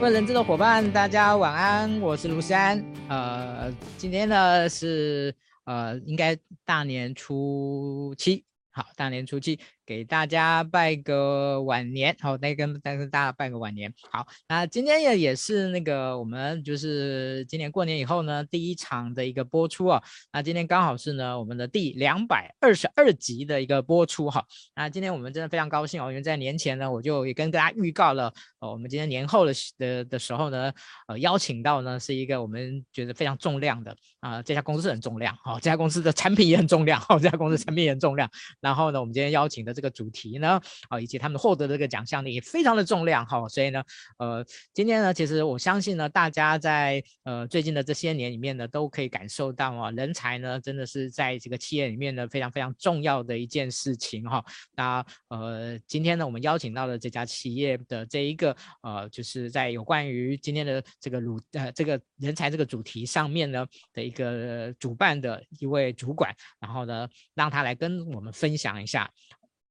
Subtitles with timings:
[0.00, 2.80] 问人质的伙伴，大家晚安，我是卢山。
[3.08, 5.34] 呃，今天呢是
[5.64, 9.58] 呃，应该大年初七，好，大年初七。
[9.88, 24.44] 给大家拜个晚年，好，再跟再跟大家拜个晚年，好，那今天也也是那个我们就是今年过年以后呢第一场的一个播出啊，那今天刚好是呢我们的第两百二十二集的一个播出哈，
[24.76, 28.30] 那今天我们真的非常高兴哦，因为在年前呢我就也跟大家预告了，
[28.60, 30.70] 哦，我们今天年后的的的时候呢，
[31.06, 38.28] 呃，邀请到呢是一个我们觉得非常重量的啊、这家公司很重量，好，这家公司的产品也很重量，好，这家公司产品也很重量，
[38.60, 39.77] 然后呢我们今天邀请的。
[39.78, 43.80] 这个主题呢，啊，以及他们获得的这个奖项呢，也非常的重量哈，所以呢，
[44.18, 54.44] 呃，今天呢，其实我相信呢，大家在呃最近的这些年里面呢，都可以感受到啊，人才呢，真的是在这个企业里面呢，非常非常重要的一件事情哈。
[54.74, 69.08] 那呃，今天呢，我们邀请到了这家企业的这一个呃，就是在有关于今天的这个鲁呃这个人才这个主题上面呢的一个主办的一位主管，然后呢，让他来跟我们分享一下。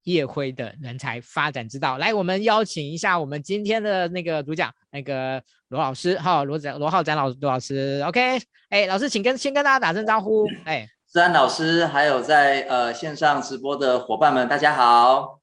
[0.07, 15.41] 业辉的人才发展之道，来，我们邀请一下我们今天的那个主讲，那个罗老师，哈，罗展罗浩展老罗老师，OK，哎，老师，请跟先跟大家打声招呼，哎，思安老师，还有在呃线上直播的伙伴们，大家好，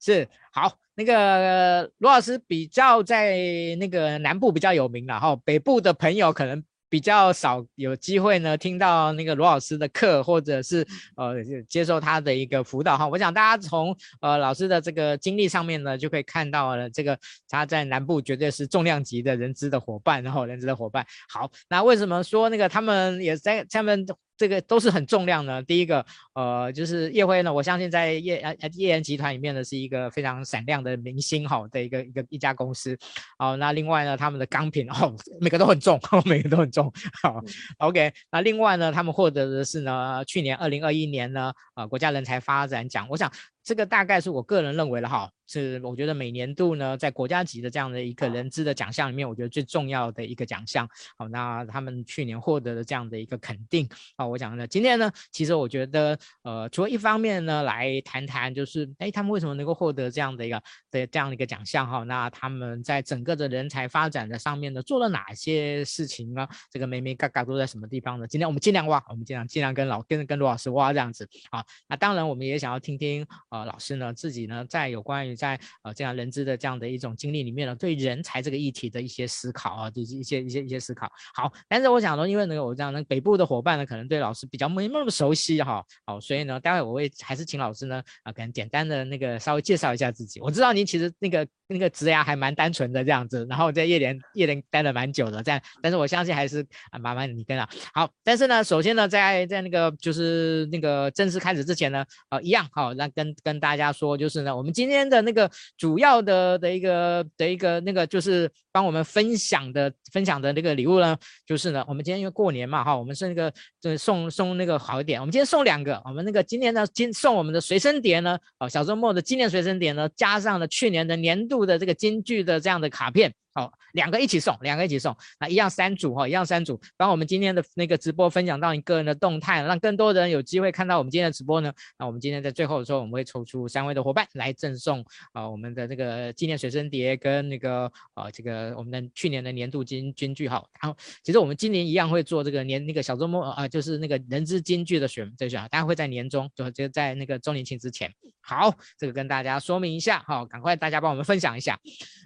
[0.00, 3.36] 是好，那个罗老师比较在
[3.78, 6.64] 那个南部比较有名了哈，北部的朋友可能。
[6.88, 11.34] 比较少有机会呢，听到那个罗老师的课，或者是呃
[11.68, 13.06] 接受他的一个辅导哈。
[13.08, 17.18] 我想大家从呃老师的这个经历上面呢，就可以看到了这个
[17.48, 21.06] 他在南部绝对是重量级的人资的伙伴，然后人资的伙伴。
[21.28, 24.06] 好，那为什么说那个他们也在他们？
[24.36, 25.62] 这个都是很重量的。
[25.62, 26.04] 第一个，
[26.34, 32.98] 呃，就是叶辉呢，我相信在叶呃叶岩集团里面呢，是一个非常闪亮的明星哈的一个一个一家公司。
[33.38, 36.92] 好，那另外呢，他们的钢品哦，每个都很重， 每个都很重。
[37.22, 37.40] 好
[37.78, 38.12] ，OK。
[38.30, 43.06] 那另外呢，他们获得的是呢，去年二零二一年呢，呃，国家人才发展奖。
[43.08, 43.30] 我想
[43.64, 45.30] 这个大概是我个人认为的哈。
[45.46, 50.88] 是我觉得每年度呢，在国家级的这样的一个人资的奖项里面，我觉得最重要的一个奖项。
[51.18, 53.86] 好，那他们去年获得的这样的一个肯定。
[54.16, 61.86] 好，我讲呢，今天呢，其实我觉得，呃，除了一方面呢，来谈谈就是，哎，他们为什么能够获得这样的一个的这样的一个奖项？
[61.86, 66.48] 哈，那他们在整个的人才发展的上面呢，做了哪些事情呢？
[66.70, 68.26] 这个眉眉嘎嘎都在什么地方呢？
[68.26, 71.28] 今天我们尽量挖，我们尽量尽量跟老跟跟罗老师挖这样子。
[71.50, 75.34] 好，那当然我们也想要听听，呃，老师呢自己呢在有关于。
[75.36, 81.10] 在呃这样人资的这样的一种经历里面呢，对人才这个议题的一些思考啊，就是一些一些一些思考。
[81.34, 85.84] 好，但是我想说，因为呢，我这样呢，北部的伙伴呢，可能对老师比较没那么熟悉哈。
[86.06, 90.40] 好，所以呢，待会我会还是请老师呢啊，可能简单的那个稍微介绍一下自己。
[90.40, 97.68] 我知道您其实那个那个职涯还蛮单纯的这样子，然后在业联业联待了蛮久的这样，但是我相信还是啊麻烦你跟啊。
[97.92, 105.24] 好，但是呢，首先呢，在在那个就是那个正式开始之前呢，呃，一样好，那跟跟大家说就是呢，我们今天的。
[105.24, 113.48] 那个主要的的一个的一个那个就是帮我们分享的分享的那个礼物呢，就是呢，我们今天因为过年嘛哈，我们是那个
[113.80, 123.32] 就是送送那个好一点，我们今天送两个，我们那个今年呢今送我们的随身碟呢，哦小周末的纪念随身碟呢，加上了去年的年度的这个京剧的这样的卡片。
[123.54, 131.72] 好，两个一起送，两个一起送，那一样三组哈，一样三组，帮我们今天的那个直播分享到你个人的动态，让更多的人有机会看到我们今天的直播呢。
[131.96, 137.84] 那我们今天在最后的时候，我们会抽出三位的伙伴来赠送啊、我们的这个纪念随身碟跟那个
[138.14, 140.60] 啊、呃，这个我们的去年的年度金金句哈。
[140.82, 148.12] 然后其实我们今年一样会做这个年那个小周末啊、呃，就是那个人之金句的选这选，大家会在年终就就在那个周年庆之前。
[148.46, 151.78] 好，这个跟大家说明一下，好，赶快大家帮我们分享一下。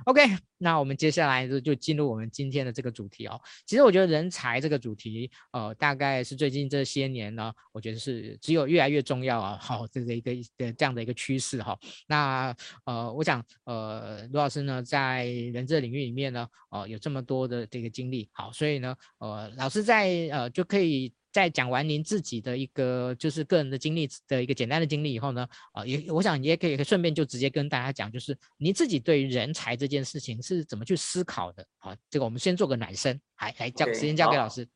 [0.05, 0.21] OK，
[0.57, 3.41] 那我们接下下来就就进入我们今天的这个主题哦。
[3.67, 9.59] 其实我觉得人才这个主题，呃，大概是最近这些年呢，我觉得是只有越来越重要啊。
[9.61, 11.77] 好，这个一个的这样的一个趋势哈。
[12.07, 12.55] 那
[12.85, 21.13] 呃，我想呃，罗老师呢，在人资领域里面呢，呃，有这么多的这个经历，好，所以呢，呃，老师在呃就可以。
[21.31, 31.65] 在讲完您自己的一个就是个人的经历的一个简单的经历以后呢，啊，也我想也可以顺便就直接跟大家讲，就是您自己对人才这件事情是怎么去思考的？
[31.79, 34.67] 啊，这个我们先做个暖身，来来交时间交给老师。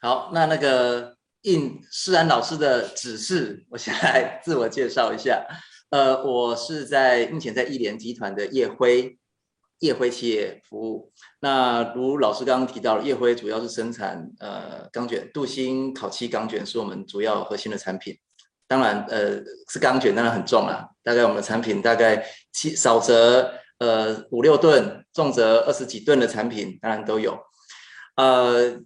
[0.00, 5.46] 好，那那个应思安老师的指示，我先来 自我介绍一下。
[5.90, 9.16] 呃，我是在目前在业联集团的叶辉。
[9.80, 18.16] 业辉企业服务，那如老师刚刚提到了，业辉主要是生产呃钢卷，镀锌烤漆钢卷是我们主要核心的产品。
[18.66, 27.38] 当然，呃是钢卷，当然很重啊，大概我们的产品大概七少则呃五六吨，重则二十几吨的产品，当然都有。
[28.16, 28.80] 呃，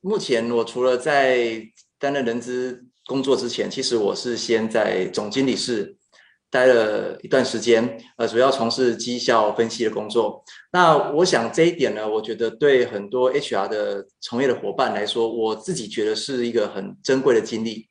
[0.00, 1.62] 目前我除了在
[1.98, 5.97] 担任人资工作之前，其实我是先在总经理室
[6.50, 10.42] 待了一段时间，呃，主要从事绩效分析的工作。
[10.72, 17.86] 那我想这一点呢，我觉得对很多 HR 的从业的伙伴来说，我自己觉得是一个很珍贵的经历。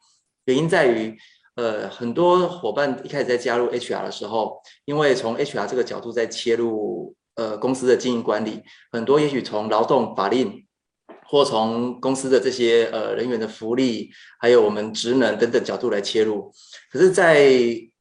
[0.45, 1.15] 原因在于，
[1.55, 8.61] 呃，很多伙伴一开始在加入 HR 的时候，因为从 HR 这个角度在切入，呃，公司的经营管理，
[8.91, 10.65] 很多也许从劳动法令，
[11.27, 16.51] 或从公司的这些呃人员的福利，还有我们职能等等角度来切入。
[16.91, 17.51] 可是，在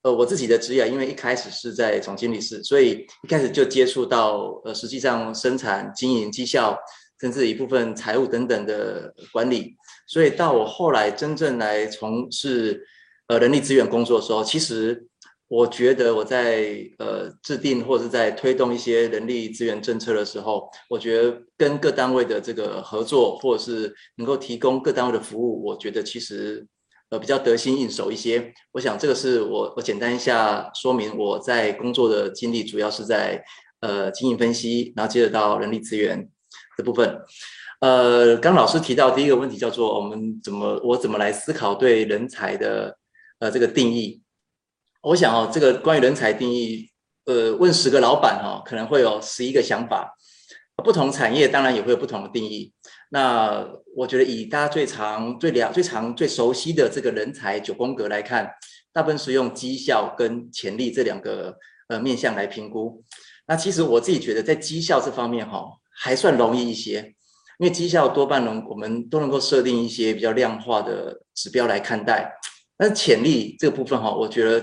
[0.06, 6.78] 呃，我自己的职业，因为一开始是在总经理室，所以一开始就接触到呃，实际上生产、经营、绩效，
[7.20, 9.74] 甚至一部分财务等等的管理。
[10.06, 12.80] 所以到我后来真正来从事
[13.26, 15.04] 呃人力资源工作的时候，其实
[15.48, 26.64] 我觉得我在呃制定或者是在推动一些人力资源政策的时候，我觉得跟各单位的这个合作，或者是能够提供各单位的服务，我觉得其实。
[27.10, 28.52] 呃，比较得心应手一些。
[28.72, 33.44] 我想这个是我我简单一下说明我在工作的经历，主要是在
[33.80, 36.28] 呃经营分析，然后接着到人力资源
[36.76, 37.20] 的部分。
[37.80, 42.96] 呃，刚老师提到第一个问题叫做我们怎么我怎么来思考对人才的
[43.38, 44.22] 呃这个定义？
[45.02, 46.90] 我想哦，这个关于人才定义，
[47.26, 50.12] 呃，问十个老板、哦，可能会有十一个想法。
[50.84, 52.72] 不同产业当然也会有不同的定义。
[53.10, 58.50] 那我觉得以大家最常、最了、最常、最熟悉的这个人才九宫格来看，
[58.92, 61.56] 大部分是用绩效跟潜力这两个
[61.88, 63.02] 呃面向来评估。
[63.46, 67.14] 那其实我自己觉得在绩效这方面哈、哦，还算容易一些，
[67.58, 72.32] 因为绩效多半能我们都能够设定一些比较量化的指标来看待。
[72.76, 74.62] 但潜力这个部分哈、哦，我觉得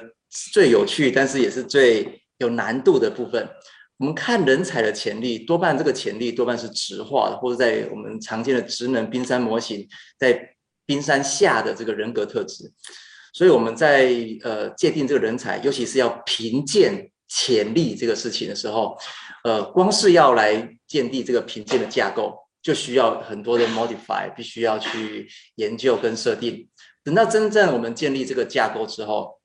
[0.51, 3.49] 最有趣，但是也是最有难度的部分。
[3.97, 9.87] 我们看人才的潜力，多半这个潜力多半是直化的，或者在我们常见的职能冰山模型，
[10.17, 10.55] 在
[10.85, 12.71] 冰山下的这个人格特质。
[13.33, 14.13] 所以我们在
[14.43, 18.97] 呃界定这个人才，尤其是要评鉴潜力这个事情的时候，
[19.43, 26.69] 呃，光是要来建立这个评鉴的架构，就需要很多的 modify，必须要去研究跟设定。
[27.03, 29.39] 等到真正我们建立这个架构之后，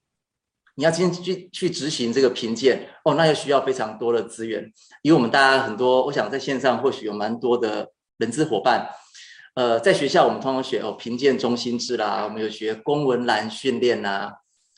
[0.79, 4.63] 你要今天去去执行这个评鉴哦，那又需要非常多的资源。
[5.03, 8.89] 因为我们大家很多，我想在线上或许有蛮多的人资伙伴。
[9.57, 14.31] 呃，在学校我们通常学哦评鉴中心制啦，我们有学公文栏训练呐。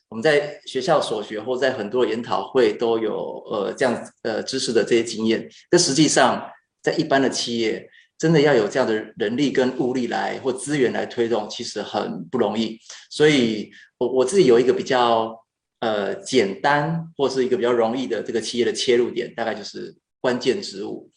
[0.09, 5.47] 我们在学校所学或在很多研讨会都有呃这样呃知识的这些经验。
[5.69, 6.43] 但实际上
[6.83, 7.87] 在一般的企业，
[8.17, 12.79] 真的要有这样的人力跟物力来或资源来推动，其实很不容易。
[13.11, 15.39] 所以我我自己有一个比较。
[15.81, 21.11] 呃，简单或是一个比较容易的这个企业的切入点，大概就是关键职务。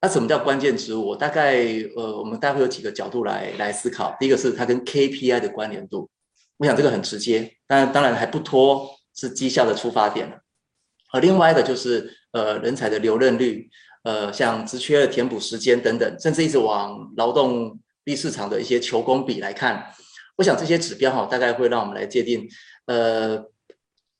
[0.00, 1.16] 那什么叫关键职务？
[1.16, 1.56] 大概
[1.96, 4.16] 呃，我们大概会有几个角度来来思考。
[4.20, 6.08] 第一个是它跟 KPI 的关联度，
[6.58, 10.40] 我想这个很直接，但当然还不脱是绩效的出发点。
[11.12, 13.68] 而另外一个就是呃，人才的留任率，
[14.04, 19.92] 呃，像职缺的填补时间等等，甚至一直往劳动力市场的一些求工比来看，
[20.36, 22.48] 我想这些指标哈，大概会让我们来界定
[22.86, 23.50] 呃。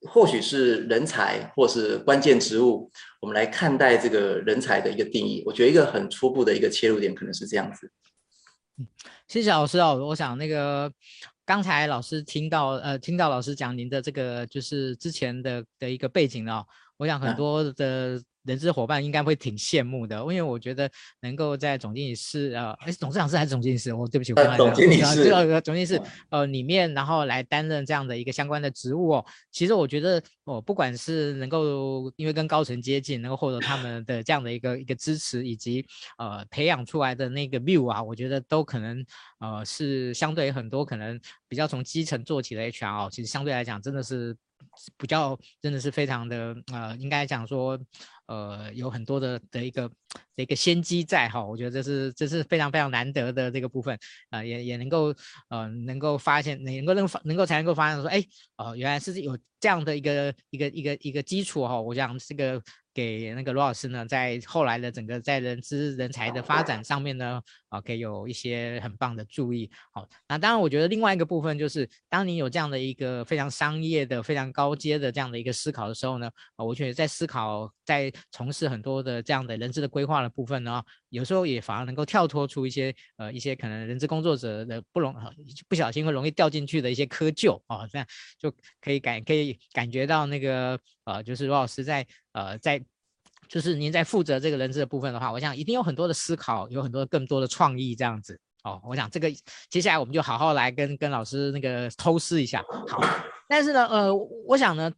[0.08, 2.90] 或许是人才，或是关键职务，
[3.20, 5.42] 我们来看待这个人才的一个定义。
[5.46, 7.90] 我觉得一个很初步的一个切入点可能是这样子。
[8.78, 8.86] 嗯，
[9.28, 9.96] 谢谢老师哦。
[10.06, 10.92] 我想那个
[11.44, 16.66] 刚才老师听到呃，听到老师讲您的这个就是之前的的一个背景哦，
[16.96, 18.20] 我想很多的。
[18.44, 23.92] 嗯人资伙伴应该会挺羡慕的，因为我觉得能够在总经理室，呃，哎，董事长室还是总经理室？
[23.92, 29.26] 我、哦、对不起，我刚才总经理室，这个总经理室，呃，里面然后来担任这样的一个相关的职务哦。
[29.50, 35.84] 其实我觉得，哦，不管是能够因为跟高层接近，能够获得他们的这样的一个一个支持，以及
[36.16, 39.04] 呃培养出来的那个 view 啊，我觉得都可能
[39.40, 44.34] 呃是相对很多可能比较从基层做起的 HR 哦，其实相对来讲真的是
[44.96, 47.78] 比较真的是非常的呃，应该讲说。
[48.30, 49.88] 呃，有很多的的一个
[50.36, 53.94] 的一个先机在哈，我觉得这是这是非常非常难得的这个部分
[54.30, 55.12] 啊、呃，也也能够
[55.48, 58.24] 呃能够发现，能够能能够才能够发现说，哎，
[58.56, 62.62] 哦、原来是有这样的一个一个一个一个基础哈，我想这个。
[63.00, 67.40] 给那个罗老师呢，在后来的整个在人资人才的发展上面呢，
[67.70, 69.70] 啊，给有一些很棒的注意。
[69.90, 85.14] 好，那当然，我觉得另外一个部分就是，当你有这样的一个非常商业的、非常高阶的这样的一个思考的时候呢，啊，我觉得在思考、在从事很多的这样的人资的规划的部分呢，有时候也反而能够跳脱出一些呃一些可能人资工作者的不容
[85.68, 88.06] 不小心会容易掉进去的一些窠臼啊，这样
[88.38, 88.50] 就
[88.80, 92.82] 可以感可以感觉到那个呃，就是罗老师在呃在。
[93.48, 98.80] 就是您在负责这个人资的部分的话，我想一定有很多的思考，有很多更多的创意这样子哦。
[98.84, 99.28] 我想这个
[99.68, 102.64] 接下来我们就好好来跟跟老师那个偷师一下。
[102.86, 103.02] 好，
[103.48, 104.14] 但是呢，呃，
[104.46, 104.92] 我想呢，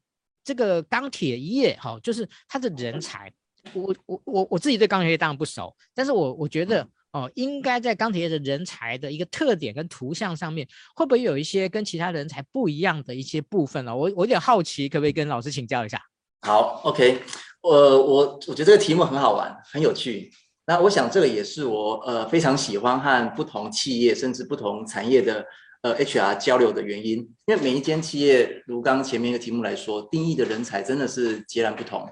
[0.44, 3.32] 这个钢铁业哈、哦，就是它的人才，
[3.72, 13.94] 我我我我自己对钢铁业当然不熟，但是我我觉得哦，应该在钢铁业的人才的一个特点跟图像上面，会不会有一些跟其他人才不一样的一些部分呢？
[13.94, 16.00] 我我有点好奇，可不可以跟老师请教一下？
[16.40, 17.22] 好，OK。
[17.62, 20.32] 呃，我我觉得这个题目很好玩，很有趣。
[20.66, 25.44] 那我想这个也是我呃非常喜欢和不同企业甚至不同产业的
[25.82, 27.18] 呃 HR 交流的原因。
[27.46, 32.04] 因为每一间企业，如刚前面一个题目来说，定义的人才真的是截然不同。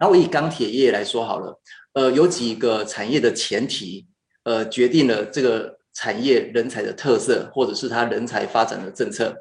[0.00, 1.60] 然后我以钢铁业来说好了，
[1.92, 4.06] 呃，有几个产业的前提，
[4.44, 9.36] 呃，决定了这个产业人才的特色，或者是它人才发展的政策。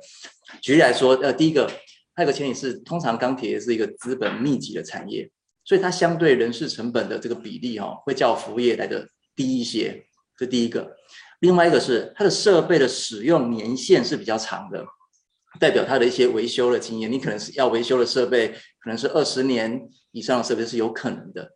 [0.62, 1.72] 举例来说，呃，第一个，
[2.14, 5.32] 还有个前提是，通常钢铁是一个资本密集的产业。
[5.64, 10.04] 所以它相对人事成本的这个比例哈，会较服务业来的低一些，
[10.36, 10.96] 这第一个。
[11.42, 14.84] 另外一个是它的设备的使用年限是比较长的，
[15.60, 18.48] 代表它的一些维修的经验，你可能是要维修的设备，
[18.80, 21.52] 可能是二十年以上的设备是有可能的。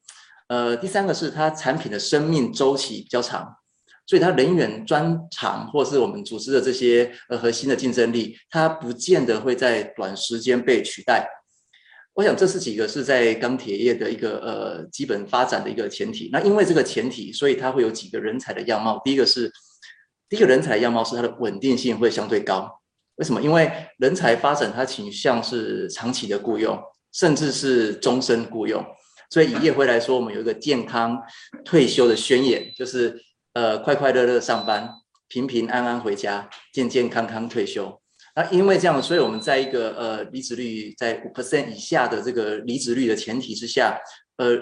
[0.48, 3.56] 呃，第三个是它产品的生命周期比较长，
[4.06, 11.28] 所以它人员专长或是我们组织的这些呃核心的竞争力，它不见得会在短时间被取代。
[12.16, 16.30] 我想这是几个是在钢铁业的一个呃基本发展的一个前提。
[16.32, 19.02] 那因为这个前提，所以它会有几个人才的样貌。
[19.04, 19.52] 第一个是，
[20.30, 22.70] 第一个人才的样貌是它的稳定性会相对高。
[23.16, 23.42] 为什么？
[23.42, 26.80] 因为人才发展它倾向是长期的雇佣，
[27.14, 28.84] 甚至是终身雇佣。
[29.30, 31.20] 所以以业辉来说，我们有一个健康
[31.64, 33.20] 退休的宣言，就是
[33.54, 34.90] 呃快快乐乐上班，
[35.28, 38.00] 平平安安回家，健健康康退休。
[38.36, 44.00] 那因为这样，所以我们在一个呃离职率在五 percent 以下的这个离职率的前提之下，
[44.38, 44.56] 呃，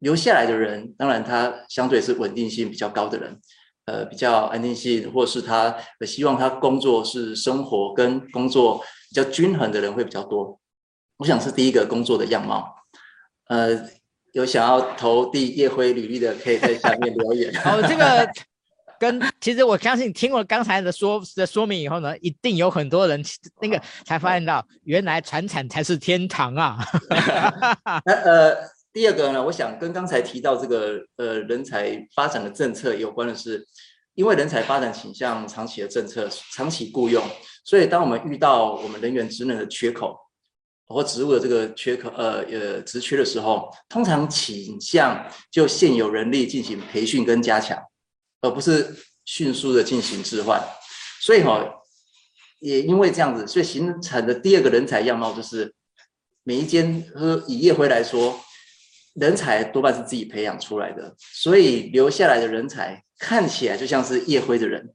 [0.00, 3.40] 留下来的人，当然他相对是稳定性比较高的人，
[3.86, 8.78] 呃，比较安定性，或是他希望他工作是生活跟工作
[9.10, 10.60] 比较均衡的人会比较多。
[11.16, 12.74] 我想是第一个工作的样貌。
[13.48, 13.88] 呃，
[14.32, 17.52] 有想要投递叶辉履历的，可以在下面留言。
[17.64, 18.28] 哦，这个。
[18.96, 23.20] 跟其实我相信听了刚才的说的说明以后呢，一定有很多人
[23.60, 26.78] 那个才发现到，原来传产才是天堂啊。
[28.06, 28.56] 那呃，
[28.92, 33.66] 第二个呢，我想跟刚才提到这个呃人才发展的政策有关的是，
[34.14, 37.22] 因为人才发展倾向长期的政策，长期雇佣，
[37.64, 40.16] 所以当我们遇到我们人员职能的缺口
[40.86, 47.78] 或职务的这个缺口呃呃职缺的时候，通常倾向就现有人力进行培训跟加强。
[48.40, 50.62] 而不是迅速的进行置换，
[51.22, 51.64] 所以哈，
[52.60, 55.72] 也因为这样子，所以形成的第二个人才样貌就是，
[56.42, 58.38] 每一间和以业辉来说，
[59.14, 64.92] 人才多半是自己培养出来的，所以留下来的人才看起来就像是业辉的人。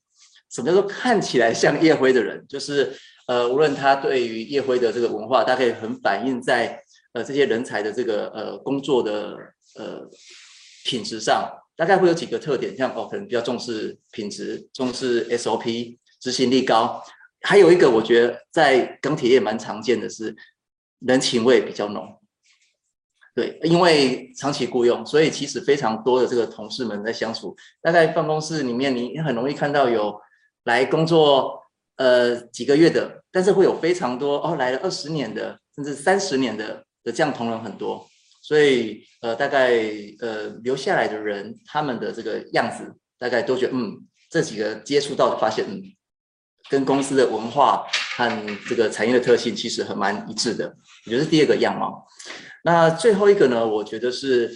[0.51, 2.45] 什么叫做看起来像业辉的人？
[2.47, 2.95] 就是
[3.29, 6.81] 呃，无论他对于业辉的这个文化，他可以很反映在
[7.13, 9.37] 呃这些人才的这个呃工作的
[9.75, 10.09] 呃
[10.83, 11.47] 品质上。
[11.75, 17.01] 大概会有几个特点，像哦，可能比较重视品质，重视 SOP，执行力高。
[17.41, 20.35] 还有一个，我觉得在钢铁业蛮常见的是
[20.99, 22.19] 人情味比较浓。
[23.35, 27.55] 对，因为长期雇佣，所以其实非常多的这个同事们在相处。
[27.79, 30.19] 大概办公室里面，你很容易看到有
[30.63, 31.58] 来工作
[31.99, 38.07] 呃几个月的，但是会有非常多哦来了二十年的，甚至三十年的的这样同仁很多。
[38.41, 39.77] 所以，呃，大概
[40.21, 45.83] 呃留下来的人，他们的这个样子，大概都觉得，嗯，这几个接触到的发现，嗯，
[46.69, 50.73] 跟公司的文化和这个产业的特性其实很蛮一致的。
[51.05, 52.07] 我觉得是第二个样貌。
[52.63, 54.49] 那最后一个呢，我觉得是，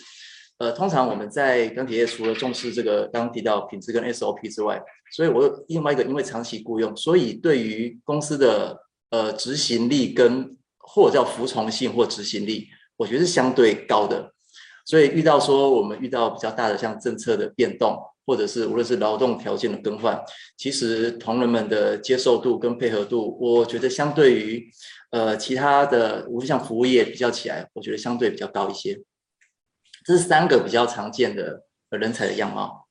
[0.59, 4.81] 呃，通常我们在钢铁业除了重视这个刚提到品质跟 SOP 之外，
[5.11, 8.79] 所以我另外一个，因为长期雇佣，所以对于公司的
[9.09, 12.67] 呃执行力跟或者叫服从性或执行力。
[12.95, 14.31] 我觉得是相对高的，
[14.85, 20.17] 所以遇到说我们遇到比较大的像政策的变动，或者是无论是劳动条件的更换，
[20.55, 24.69] 其实同仁们的接受度跟配合度，我觉得相对于
[25.09, 29.01] 呃其他的，无论像服务业比较起来，我觉得相对比较高一些。
[30.03, 32.81] 这是三个比较常见的人才的样貌。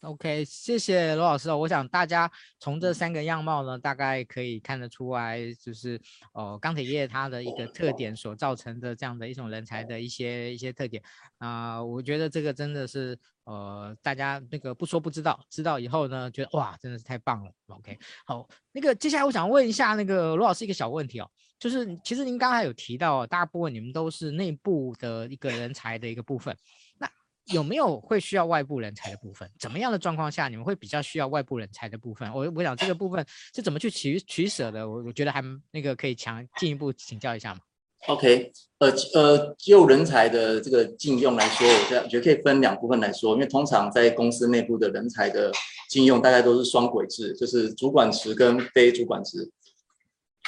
[0.00, 1.56] OK，谢谢罗老师哦。
[1.56, 6.00] 我想大家从这三个样貌呢，大概可以看得出来，就是
[6.32, 11.00] 哦，钢铁业它的一个特点所造成的这样的一种人才的一些一些特点
[11.38, 17.52] 啊，呃，我觉得这个真的是呃，大家那个不说不知道，知道以后呢，觉得哇，真的是太棒了。
[17.68, 21.30] OK，好，那个接下来我想问一下那个罗老师一个小问题哦，
[21.62, 26.56] 就是其实您刚才有提到，大部分你们都是内部的一个人才的一个部分。
[26.98, 27.08] 那
[27.54, 29.48] 有没有会需要外部人才的部分？
[29.60, 32.28] 怎么样的状况下你们会比较需要外部人才的部分？
[32.34, 34.90] 我我想这个部分是怎么去取取舍的？
[34.90, 35.40] 我我觉得还
[35.70, 37.60] 那个可以强进一步请教一下嘛。
[38.08, 41.64] OK，呃呃，就人才的这个禁用来说，
[42.02, 45.52] 我觉得可以分两部分来说，因为通常在公司内部的人才的
[45.88, 49.48] 禁用大概都是双轨制，就是主管职跟非主管职。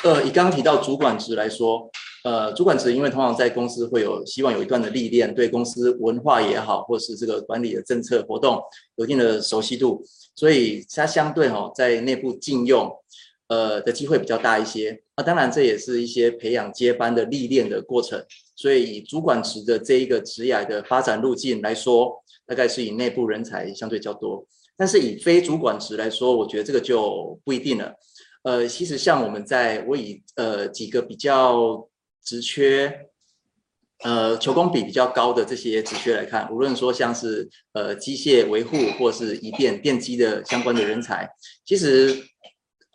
[0.04, 1.90] 呃，以刚刚提到主管职来说，
[2.22, 8.62] 呃，主管职因为通常在公司会有希望有一段的历练，对公司文化也好，或是这个管理的政策活动
[8.96, 10.04] 有一定的熟悉度，
[10.36, 12.90] 所以它相对哈、哦、在内部进用。
[13.48, 18.18] 呃的机会比较大一些，那当然这也是一些培养接班的历练的过程，
[18.56, 22.10] 所以以主管职的这一个职涯的发展路径来说，
[22.46, 24.46] 大概是以内部人才相对较多，
[24.78, 27.94] 但是以非主管职来说，我觉得这个就不一定了。
[28.44, 31.88] 呃，其实像我们在我以呃几个比较
[32.22, 33.08] 职缺，
[34.04, 41.28] 呃求工比比较高的这些职缺来看，无论说像是呃机械维护或是移电电机的相关的人才，
[41.64, 42.24] 其实。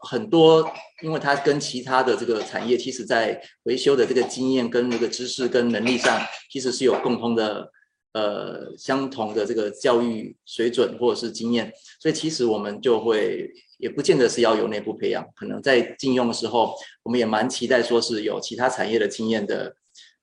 [0.02, 0.66] 很多，
[1.04, 7.70] 因为它跟其他的这个产业，其实在维修的这个经验跟那个知识跟能力上，其实是有共通的，
[8.14, 19.76] 呃，相同的这个教育水准或者是经验，所以其实我们就会也不见得是要有内部培养，可能在进用的时候，我们也蛮期待说是有其他产业的经验的，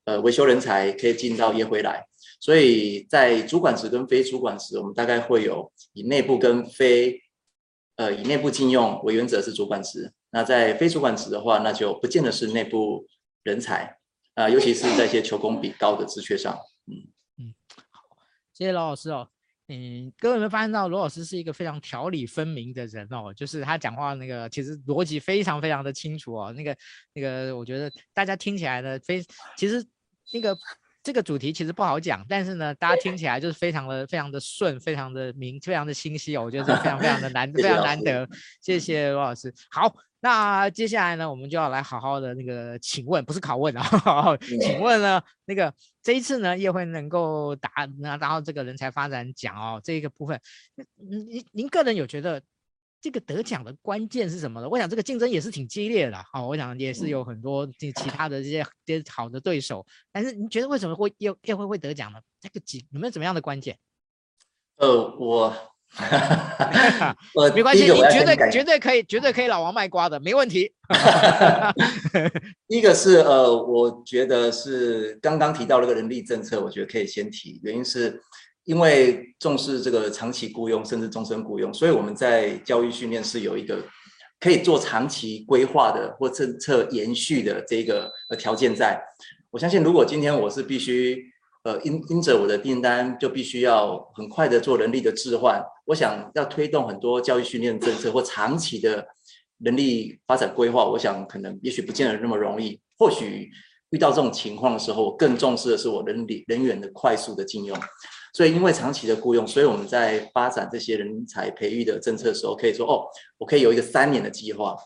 [0.05, 2.07] 呃，维修人才可以进到业辉来，
[2.39, 7.21] 所以在主管职跟非主管职，我们大概会有以内部跟非。
[7.99, 13.07] 呃，以内部进用为原则是主管职，那在非主管职的话，那就不见得是内部
[13.43, 13.97] 人才
[14.35, 16.55] 啊、尤其是在一些求工比高的职缺上。
[16.87, 17.09] 嗯
[17.39, 17.55] 嗯，
[17.91, 18.03] 好，
[18.53, 19.31] 谢谢罗老师哦。
[19.69, 23.33] 嗯，各位有没有发现到罗老师是一个非常条理分明的人哦？
[23.35, 26.53] 就是他讲话那个其实逻辑非常非常的清楚哦。
[26.53, 26.77] 那个
[27.13, 29.23] 那个，我觉得大家听起来呢，非
[29.57, 29.85] 其实
[30.33, 30.57] 那个。
[31.03, 36.43] 这个主题其实不好讲，但是呢，大家听起来就是非常的、非常的顺，非常的明，非常的清晰哦。
[36.43, 38.29] 我觉得是非常、非常的难， 非常难得。
[38.61, 39.55] 谢谢罗老师。
[39.71, 39.95] 好，
[40.27, 50.41] 那接下来呢，我们就要来好好的那个请问，不是拷问啊，好好请问呢，那个这一次呢，业会能够达拿到这个人才发展奖哦，这一个部分，
[50.97, 52.43] 您您个人有觉得？
[52.99, 54.69] 这个得奖的关键是什么呢？
[54.69, 59.87] 我想这个竞争也是挺激烈的，好，我想也是有很多这其他的这些这些好的对手。
[60.11, 62.19] 但是你觉得为什么会业业会会得奖呢？
[62.41, 63.79] 这个几有没有怎么样的关键？
[64.79, 65.55] 呃，我，
[67.35, 70.73] 我 没关系，你绝对绝对可以绝对可以老王卖瓜的，没问题。
[72.69, 78.21] 第一个是呃，我觉得是刚刚提到那个人力政策，我觉得可以先提，原因是。
[78.67, 83.81] 因为重视这个长期雇佣，甚至终身雇佣，所以我们在教育训练是有一个
[84.41, 89.01] 可以做长期规划的或政策延续的这个呃条件在。
[89.53, 91.25] 我相信，如果今天我是必须
[91.67, 99.05] 呃因因着我的订单就必须要很快的做人力的置换，我想要推动很多教育训练政策或长期的
[99.59, 102.81] 人力发展规划，我想可能也许不见得那么容易。
[102.97, 103.51] 或许
[103.91, 107.77] 遇到这种情况的时候，我更重视的是我人力人员的快速的进用。
[108.33, 113.03] 所以，因为长期的雇佣，所以我们在发展这些人才培育的政策的时候，可以说哦，
[113.39, 114.77] 我可以有一个三年的计划，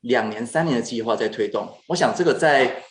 [0.00, 1.68] 两年、三年的计划在推动。
[1.86, 2.82] 我想这个在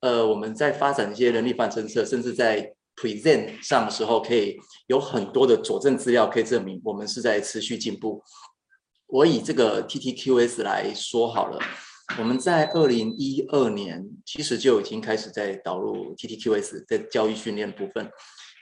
[0.00, 8.22] 呃，我们在发展一些人力发展政策，甚至在 present 上的时候，可以有很多的佐证资料可以证明我们是在持续进步。
[9.06, 11.58] 我以这个 TTQS 来说好了，
[12.18, 18.10] 我们在二零一二年其实就已经开始在导入 TTQS 在教育训练部分。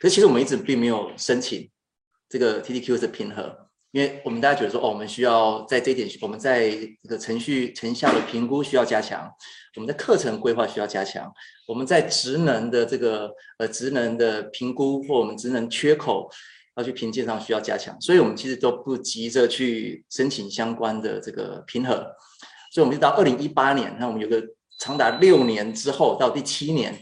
[0.00, 1.70] 可是其实我们一直并没有申请
[2.28, 9.30] 这个 TTQS 的评核，因为我们大家觉得说，哦，我们需要在这一点，我们在这个程序成效的评估需要加强，
[9.76, 11.32] 我们的课程规划需要加强，
[11.66, 16.30] 我们在职能的这个呃职能的评估或我们职能缺口
[16.76, 21.94] 要去评鉴上需要加强，所以我们其实都不急着去申请相关的这个评核，
[22.72, 24.42] 所以我们就到二零一八年，那我们有个
[24.78, 26.94] 长达六年之后到第七年。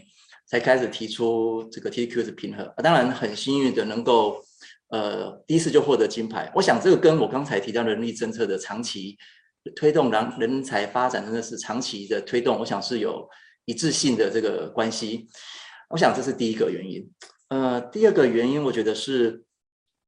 [0.49, 4.41] 才开始提出这个 TQ 的评核，当然很幸运的能够，
[4.89, 6.51] 呃，第一次就获得金牌。
[6.55, 9.17] 我想这个跟我刚才提到人力政策的长期
[9.75, 13.27] 推动人人才发展，真的是长期的推动，我想是有
[13.65, 15.27] 一致性的这个关系。
[15.89, 17.09] 我想这是第一个原因。
[17.49, 19.43] 呃，第二个原因，我觉得是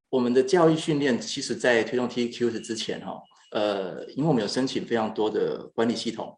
[0.09, 6.37] 我们的教育训练，其实在推动 TQs 之前，哈，呃，因为我们有申请非常多的管理系统。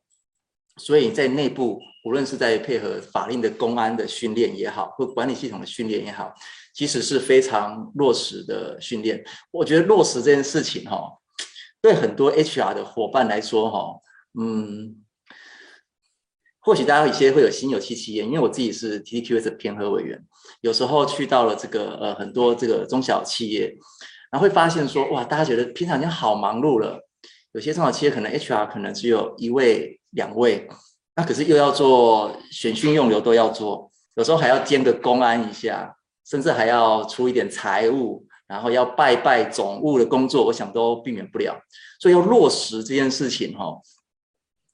[0.78, 6.34] 所以在内部，无论是在配合法令的公安的训练也好，或管理系统的训练也好，
[6.74, 9.24] 其实是非常落实的训练。
[9.52, 11.18] 我觉得落实这件事情，哈，
[11.82, 14.00] 对很多 HR 的伙伴来说，哈，
[14.40, 15.04] 嗯，
[16.60, 20.24] 或许大家有一些会有心有戚戚焉，因为我自己是 TQS 的评核委员，
[20.62, 23.76] 有时候去到了这个呃很多这个中小企业，
[24.32, 27.00] 然后会发现说哇，大家觉得平常已经好忙碌了，
[27.54, 30.70] 有些中小企业可能 HR 可能只有一位两位，
[31.16, 35.98] 那可是又要做选训用留都要做，有时候还要兼个公安一下，
[36.32, 41.62] 甚至还要出一点财务，然后要拜拜总务的工作，我想都避免不了，
[42.00, 43.78] 所以要落实这件事情哈。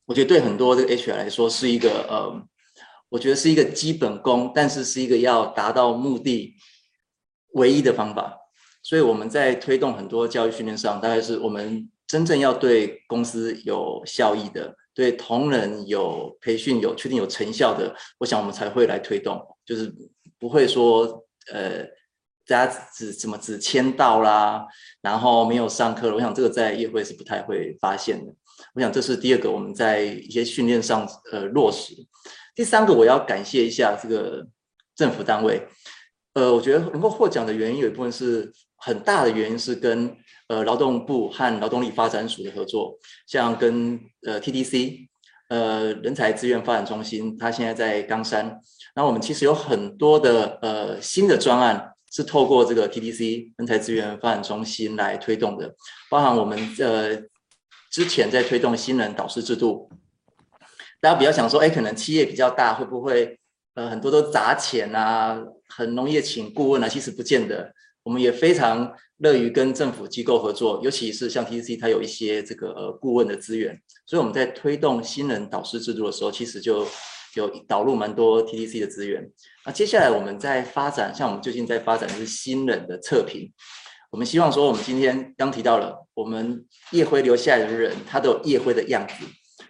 [0.06, 2.48] 我觉得对很多这个 HR 来说是一个呃，
[3.10, 6.54] 我觉得是一个基本功，但是是一个要达到目的
[7.54, 8.38] 唯一的方法。
[8.84, 19.92] 所以我们在推动很多教育训练上，大概是我们真正要对公司有效益的，对同仁有培训有确定有成效的，我想我们才会来推动，就是
[20.40, 21.84] 不会说呃，
[22.46, 24.66] 大家只怎么只签到啦，
[25.02, 26.16] 然后没有上课了。
[26.16, 28.34] 我想这个在业会是不太会发现的。
[28.74, 31.94] 我想这是第二个，我们在一些训练上呃落实。
[32.56, 34.48] 第三个，我要感谢一下这个
[34.96, 35.68] 政府单位。
[36.34, 40.16] 呃，我觉得能够获奖的原因有一部分是很大的原因是跟
[40.48, 45.08] 呃劳动部和劳动力发展署的合作，像跟呃 TDC
[45.50, 48.60] 呃人才资源发展中心，它现在在冈山。
[48.96, 55.76] 那我们其实有很多的呃新的专案是透过这个 TDC 人才资源发展中心来推动的，
[56.10, 57.22] 包含我们呃。
[57.90, 59.90] 之前在推动新人导师制度，
[61.00, 63.40] 大家比较想说，哎，可能企业比较大，会不会
[63.76, 66.88] 呃很多都砸钱啊，很容易请顾问啊？
[66.88, 67.74] 其实不见得，
[68.08, 76.88] 我们也非常乐于跟政府机构合作，尤其是像 TTC，它有一些这个呃顾问的资源，所以我们在推动新人导师制度的时候，其实就
[77.36, 79.30] 有导入蛮多 TTC 的资源。
[79.66, 83.52] 那接下来我们在发展，像我们最近在发展的是新人的测评。
[84.10, 89.26] 我们希望说，我们今天刚提到了，我们业辉留下来的人，他都有业辉的样子。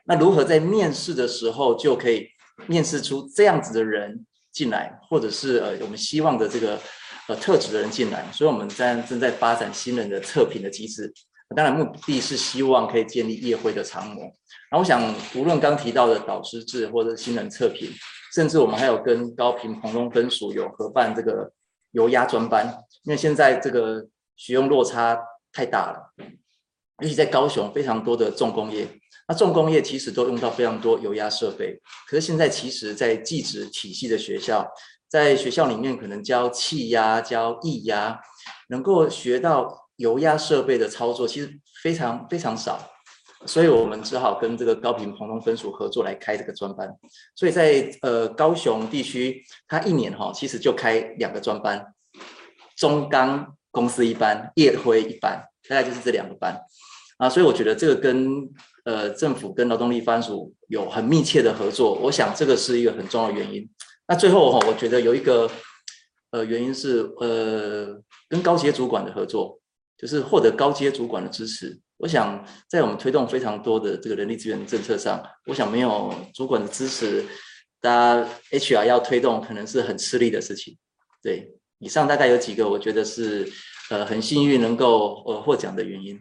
[0.05, 2.27] 那如何在面试的时候就可以
[2.67, 6.79] 面试出这样子的人进来，或者是呃我们希望的这个
[7.27, 8.25] 呃特质的人进来？
[8.31, 11.13] 所以我们在正在发展新人的测评的机制。
[11.55, 14.23] 当然，目的是希望可以建立业会的常模。
[14.69, 15.01] 然后我想，
[15.35, 17.89] 无论刚提到的导师制或者新人测评，
[18.33, 21.51] 甚至我们还有跟高屏澎东分署有合办这个
[21.91, 22.67] 油压专班，
[23.03, 24.07] 因为现在这个。
[24.39, 25.19] 使用落差
[25.51, 26.13] 太大了，
[26.99, 28.87] 尤其在高雄非常多的重工业，
[29.27, 31.75] 那重工业其实都用到非常多油压设备。
[32.07, 34.63] 可是现在其实，在技职体系的学校，
[35.09, 38.19] 在学校里面可能教气压、教液压，
[38.69, 42.79] 能够学到油压设备的操作，其实非常非常少。
[43.45, 46.93] 所以我们只好跟这个高屏澎东分署合作来开这个专班。
[47.35, 51.85] 所以在呃高雄地区，它一年哈其实就开两个专班，
[52.75, 53.53] 中钢。
[53.69, 55.39] 公司一班，业辉一班，
[55.69, 56.59] 大概就是这两个班
[57.17, 58.27] 啊，所以我觉得这个跟
[58.85, 63.69] 呃政府跟劳动力发展署有很密切的合作，我想这个是一个很重要的原因。
[64.07, 65.49] 那最后哈，我觉得有一个
[66.31, 69.59] 呃原因是呃跟高阶主管的合作，
[69.97, 71.77] 就是获得高阶主管的支持。
[71.97, 77.25] 我想在我们推动非常多的这个人力资源政策上，我想没有主管的支持，
[77.81, 80.77] 大家 HR 要推动可能是很吃力的事情，
[81.21, 81.53] 对。
[81.79, 83.47] 以上大概有几个，我觉得是
[83.91, 86.17] 呃很幸运能够呃获奖的原因。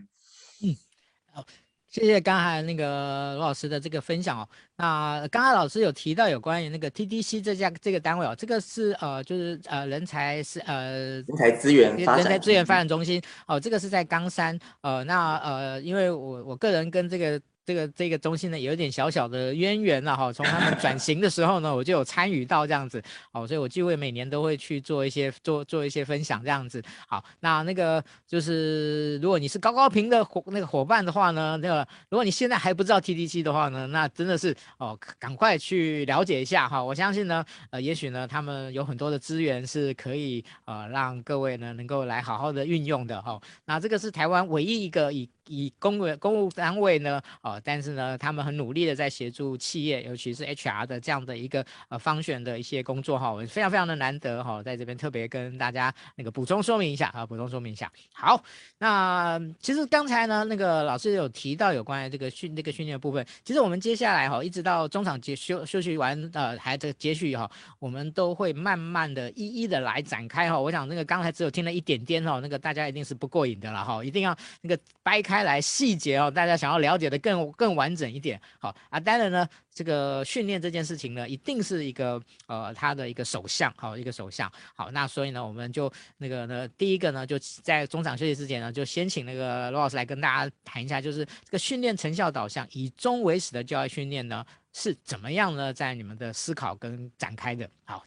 [1.97, 4.47] 谢谢刚才那个罗老师的这个分享哦。
[4.77, 17.41] 那刚才老师有提到有关于那个 TDC 这家这个单位哦，这个是呃就是呃人才是呃人才资源人才资源发展中心哦，这个是在冈山呃那呃因为我我个人跟这个。
[17.67, 20.33] 这个这个中心呢，有点小小的渊源了哈。
[20.33, 23.03] 从他们转型的时候呢，我就有参与到这样子，
[23.33, 26.81] 哦，所以我几乎每年都会去做一些做做一些分享这样子。
[27.09, 36.81] 好，那那个就是如果你是高高频的伙那个伙伴的话呢，那个如果你现在还不知道 TDC 的话呢，那真的是哦，赶快去了解一下哈。
[36.81, 43.41] 我相信呢，呃，也许呢，他们有很多的资源是可以呃让各位呢能够来好好的运用的哈。
[43.65, 57.91] 那这个是台湾唯一一个以以公务公务单位呢，哦，但是呢，他们很努力的在协助企业，尤其是 HR 的这样的一个呃方选的一些工作哈，我非常非常的难得哈，在这边特别跟大家那个补充说明一下啊，补充说明一下。
[58.13, 58.43] 好，
[58.79, 70.59] 那其实刚才呢，那个老师有提到有关于这个训那个训练部分，其实我们接下来哈，一直到中场结休休息完呃，还这个接续以后，我们都会慢慢的一一的来展开哈。
[70.59, 75.36] 我想那个刚才只有听了一点点哈，那个大家一定是不过瘾的了哈，一定要那个掰开。
[75.37, 78.99] 开来细节哦，大家想要了解的更更完整一点，好啊。
[78.99, 84.51] 当然呢，这个训练这件事情呢，一定是一个呃，他的一个首项，好，一个首项。
[84.75, 94.45] 好，那所以呢，我们就那个呢，第一个呢，就在中场休息之前呢，就先请那个罗老师来跟大家谈一下，就是这个训练成效导向，以终为始的教育训练呢。
[94.73, 95.73] 是怎么样呢？
[95.73, 97.67] 在你们的思考跟展开的？
[97.85, 98.05] 好，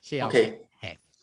[0.00, 0.22] 谢谢。
[0.22, 0.60] OK，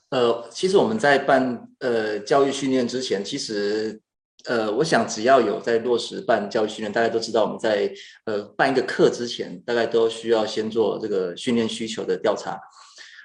[0.09, 3.99] 呃，其实我们在办呃教育训练之前，其实
[4.45, 7.89] 呃，我想只要有在落实办教育训练，大家都知道我们在
[8.25, 12.59] 呃办一个课之前，大概都需要先做这个训练需求的调查。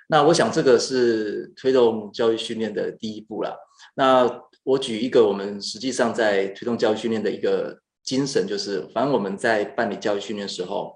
[0.09, 3.59] 那我想这个是推动教育训练的第一步了。
[3.95, 4.31] 那
[4.63, 10.95] 我举一个我们实际上在推动教育训练的一个精神，就是反正我们在办理教育训练的时候，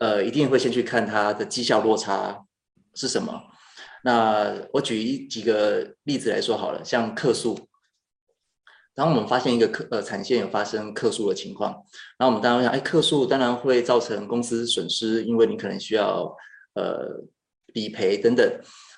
[0.00, 2.44] 呃，一定会先去看它的绩效落差
[2.94, 3.40] 是什么。
[4.02, 7.56] 那我举一几个例子来说好了，像课数
[9.00, 11.72] 诉，当我们发现一个客呃产线有发生客诉的情况，
[12.18, 16.30] 然后我们当然想，哎，客诉当然会造成公司损失，因为你可能需要
[16.74, 17.08] 呃
[17.72, 18.46] 理赔等等。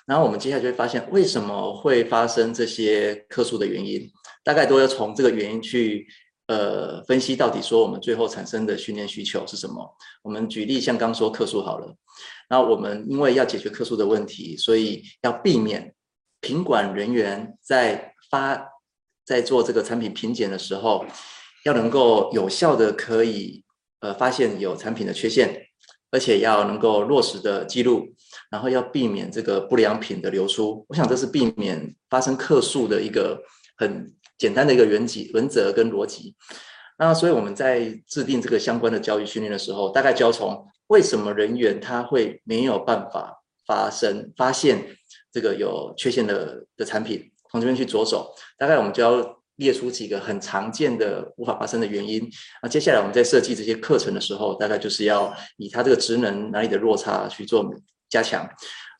[0.05, 4.05] 然后我们接下来就会发现，为什么会发生这些客诉的原因，
[4.43, 6.05] 大概都要从这个原因去
[6.47, 9.89] 呃分析到底说我们最后产生的训练需求是什么。
[10.21, 11.95] 我们举例，像刚说客诉好了。
[12.49, 15.95] 那我们因为要解决客诉的问题，所以要避免
[16.41, 18.72] 品管人员在发
[19.25, 21.05] 在做这个产品品检的时候，
[21.65, 23.63] 要能够有效的可以
[24.01, 25.67] 呃发现有产品的缺陷，
[26.11, 28.13] 而且要能够落实的记录，
[28.51, 30.85] 然后要避免这个不良品的流出。
[30.89, 33.41] 我想这是避免发生客诉的一个
[33.77, 36.35] 很简单的一个原则原则跟逻辑。
[36.97, 40.65] 那所以我们在制定这个相关的教育训练的时候，大概就要从。
[40.87, 44.85] 为什么人员他会没有办法发生发现
[45.31, 47.31] 这个有缺陷的的产品？
[47.53, 52.27] 从这边去着手，大概我们就要列出几个很常见的无法发生的原因。
[52.63, 57.63] 那接下来我们在设计这些课程的时候，大概就是要以它这个职能哪里的落差去做
[58.09, 58.43] 加强。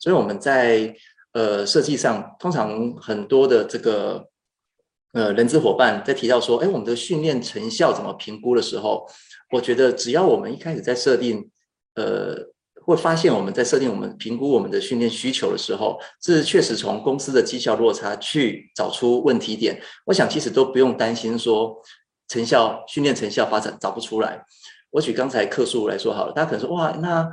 [0.00, 0.94] 所以我们在
[1.32, 4.24] 呃设计上，通常很多的这个
[5.12, 9.04] 呃人资伙伴在提到说，哎，我们的训练成效怎么评估的时候，
[9.50, 11.50] 我觉得只要我们一开始在设定。
[11.96, 12.34] 呃，
[12.84, 19.80] 会发现我们在设定我们评估我们的训练需求的时候，是确实从公司的绩效落差去找出问题点。
[20.06, 21.74] 我想其实都不用担心说
[22.28, 24.44] 成效训练成效发展找不出来。
[24.90, 27.28] 我举刚才客诉来说好了，大家可能说哇，那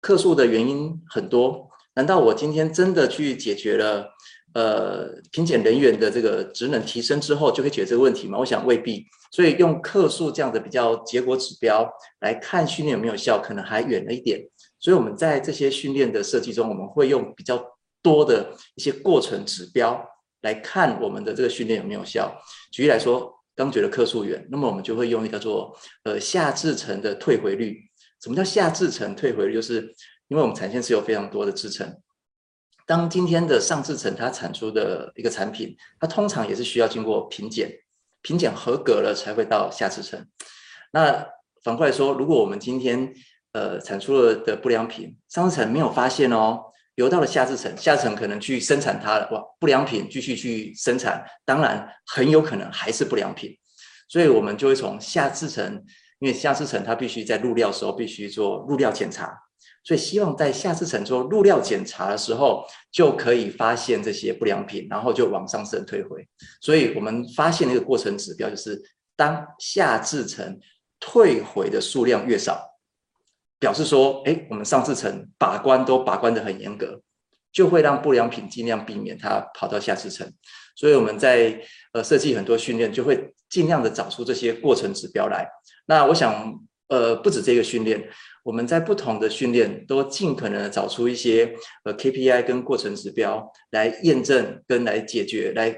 [0.00, 4.06] 客诉的原因很多，难道我今天真的去解决了
[4.54, 8.38] 呃品检人员的这个职能提升之后，就可以解决这个问题吗？
[8.38, 9.04] 我想未必。
[9.32, 11.86] 所以用客诉这样的比较结果指标
[12.20, 14.40] 来看训练有没有效，可能还远了一点。
[14.86, 17.60] 所以我们在这些训练的设计中，我们会用比较
[18.00, 20.00] 多的一些过程指标
[20.42, 22.32] 来看我们的这个训练有没有效。
[22.70, 27.80] 举例来说，刚觉得客诉源，那么我们就会用一个叫做呃下制程的退回率。
[28.22, 29.54] 什么叫下制程退回率？
[29.54, 29.92] 就是
[30.28, 32.00] 因为我们产线是有非常多的制程，
[32.86, 37.72] 当今天的上制程它产出的一个产品，它通常也是需要经过品检。
[38.22, 40.24] 品检合格了才会到下制程。
[40.92, 41.26] 那
[41.64, 43.12] 反过来说，如果我们今天
[43.56, 46.60] 呃产出了的不良品，上层没有发现哦，
[46.96, 53.56] 流到了下制程，下层可能去生产它了，哇，不良品继续去生产，当然很有可能还是不良品。
[54.08, 55.82] 所以我们就会从下制层，
[56.18, 59.34] 因为下制层它必须在入料的时候必须做入料检查。
[59.82, 66.26] 所以希望在下制程做入料检查的时候，就可以发现这些不良品，然后就往上升退回。
[66.60, 68.82] 所以我们发现的一个过程指标就是，
[69.16, 70.58] 当下制程
[70.98, 72.60] 退回的数量越少，
[73.58, 77.00] 表示说，哎，我们上次层把关都把关得很严格，
[77.52, 80.30] 就会让不良品尽量避免它跑到下次层。
[80.74, 81.60] 所以我们在
[81.92, 85.48] 呃设计很多训练，就会尽量的找出这些过程指标来。
[85.86, 86.54] 那我想，
[86.88, 88.08] 呃，不止这个训练。
[88.44, 95.76] 我们在不同的训练都尽可能的找出一些呃 KPI 跟过程指标来验证跟来解决，来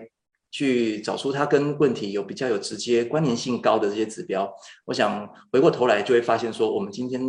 [0.50, 4.52] 去找出它跟问题有比较有直接关联性高的这些指标。
[4.84, 7.22] 我想回过头来就会发现说，我们今天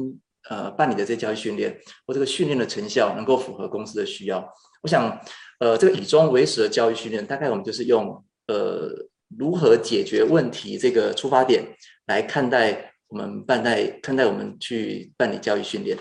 [0.50, 4.48] 呃办理的这教育训练或这个训练的成效能够符合公司的需要。
[4.84, 5.20] 我想
[5.60, 8.90] 呃这个以终为始的教育训练，大概我们就是用呃
[9.38, 11.64] 如何解决问题这个出发点
[12.08, 12.86] 来看待。
[13.12, 15.98] 我们办待看待我们去办理教育训练，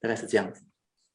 [0.00, 0.62] 大概是这样子。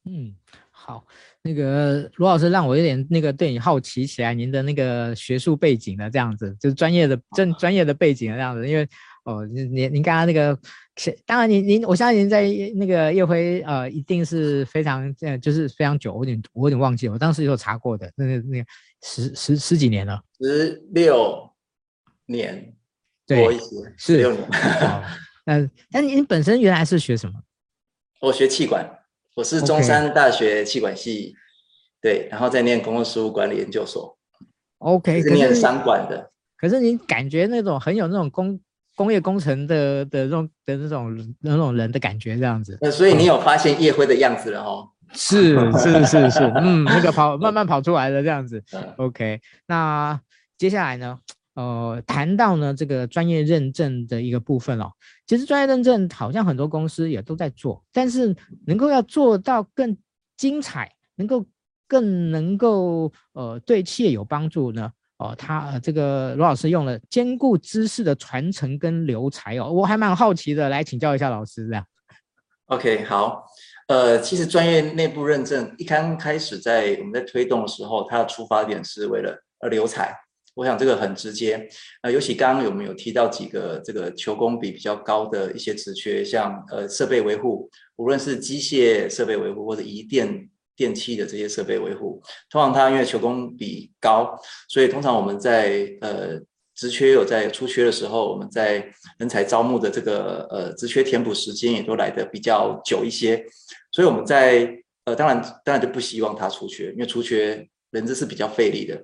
[0.04, 0.34] 嗯，
[0.70, 1.06] 好，
[1.40, 8.68] 那个罗老师让我有点那个对你好奇起来，您的那个学术背景的这样子，就是专业的正专业的背景的这样子。
[8.68, 8.86] 因为
[9.24, 10.54] 哦，您您您刚刚那个，
[11.26, 12.42] 当然您您，我相信您在
[12.76, 18.66] 那个叶辉呃，一定是非常呃，就是非常久，我有点我有点忘记了，我当时有查过的，那个那个
[19.02, 21.50] 十十十几年了，十六
[22.26, 22.74] 年。
[23.26, 23.58] 对，
[23.96, 24.48] 是六年。
[25.46, 27.40] 嗯，那您本身原来是学什么？
[28.20, 28.86] 我学气管，
[29.34, 31.34] 我是中山大学气管系，
[32.00, 34.16] 对，然后再念公共事务管理研究所。
[34.78, 36.30] OK，是念商管的。
[36.56, 38.60] 可是您感觉那种很有那种工
[38.96, 42.78] 工业工程的的这种的那种那种人的感觉这样子。
[42.80, 44.88] 那所以你有发现叶辉的样子了哦？
[45.12, 48.62] 是是是是，嗯，那个跑慢慢跑出来的这样子。
[48.96, 50.20] OK，那
[50.58, 51.18] 接下来呢？
[51.54, 54.90] 呃，谈到呢这个专业认证的一个部分哦，
[55.24, 58.34] 其实专业认证好像很多公司也都在做，但是
[58.66, 59.96] 能够要做到更
[60.36, 61.46] 精彩，能够
[61.86, 64.90] 更能够呃对企业有帮助呢？
[65.24, 71.82] 哦，他、呃、这个罗老师用了兼顾知识的传承跟留才哦，我还蛮好奇的，来请教一下老师这样。
[72.66, 73.44] OK，好，
[73.88, 80.14] 呃，其实专业内部认证一刚开始在我们在推动的时候，它的出发点是为了呃留才。
[80.54, 81.68] 我想这个很直接，
[82.02, 96.40] 呃，尤其刚刚有没有提到几个这个求工比比较高的一些职缺，像呃设备维护，无论是机械设备维护或者移电电器的这些设备维护，通常它因为求工比高，所以通常我们在呃
[96.74, 98.84] 职缺有在出缺的时候，我们在
[99.18, 103.44] 人才招募的这个呃职缺填补时间也都来得比较久一些，
[103.92, 104.68] 所以我们在
[105.04, 109.02] 呃当然当然就不希望它出缺，因为出缺人资是比较费力的。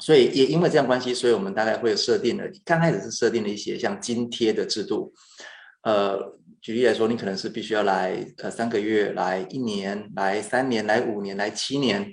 [0.00, 5.12] 所以也因为这样关系，所以我们大概会有设定了，刚开始是设定了一些像津贴的制度。
[5.84, 6.18] 呃，
[6.62, 12.08] 举例来说，你可能是必须要来呃三个月，来一年，来三年，来五年，来七年。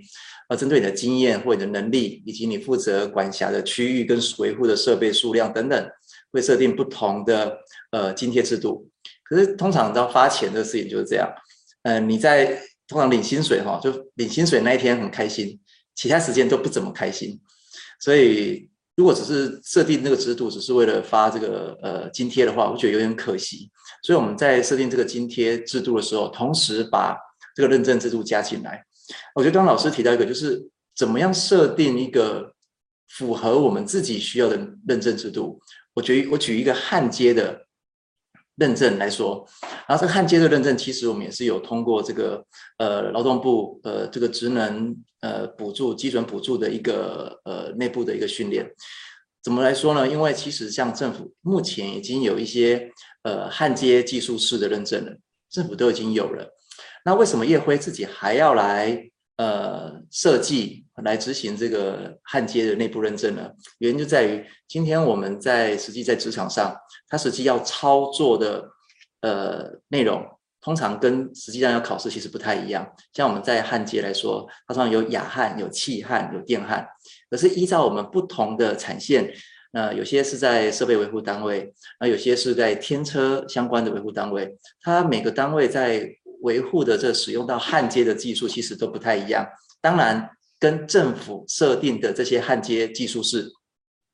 [0.49, 5.89] 呃，针对你的经验或你的能力，以及你负责管辖的区域跟维护的设备数量等等，
[6.31, 7.55] 会设定不同的
[7.91, 8.89] 呃津贴制度。
[9.23, 11.31] 可是通常到发钱的事情就是这样，
[11.83, 15.59] 嗯、你在通常领薪水哈，就领薪水那一天很开心，
[15.93, 17.39] 其他时间都不怎么开心。
[17.99, 18.68] 所以，
[18.99, 23.71] 如果只是设定这个制度，只是为了发这个呃津贴的话，我觉得有点可惜。
[24.03, 27.17] 所以我们在设定这个津贴制度的时候，同时把
[27.55, 28.83] 这个认证制度加进来。
[29.35, 30.61] 我觉得刚刚老师提到一个，就是
[30.97, 32.53] 怎么样设定一个
[33.07, 35.61] 符合我们自己需要的认证制度。
[35.93, 37.68] 我举我举一个焊接的。
[38.59, 39.47] 认证来说，
[39.87, 42.43] 然后这个焊接的认证，其实我们也是有通过这个
[42.77, 48.69] 呃劳动部呃这个职能呃补助基准补助的一个呃内部的一个训练。
[49.41, 50.05] 怎么来说呢？
[50.05, 52.91] 因为其实像政府目前已经有一些
[53.23, 55.15] 呃焊接技术士的认证了，
[55.49, 56.45] 政府都已经有了。
[57.05, 63.49] 那为什么业辉自己还要来呃设计来执行这个焊接的内部认证呢？
[63.79, 66.75] 原因就在于今天我们在实际在职场上。
[67.11, 68.69] 它实际要操作的
[69.21, 70.23] 呃内容，
[70.61, 72.87] 通常跟实际上要考试其实不太一样。
[73.13, 76.87] 像我们在焊接来说，它通常有氩焊、有气焊、有电焊。
[77.29, 79.33] 可是依照我们不同的产线，
[79.71, 84.55] 呃，有些是在设备维护单位，那有些是在天车相关的维护单位。
[84.81, 86.07] 它每个单位在
[86.41, 89.47] 维护的这使用到焊接的技术，其实都不太一样。
[89.81, 90.29] 当然，
[90.59, 93.49] 跟政府设定的这些焊接技术是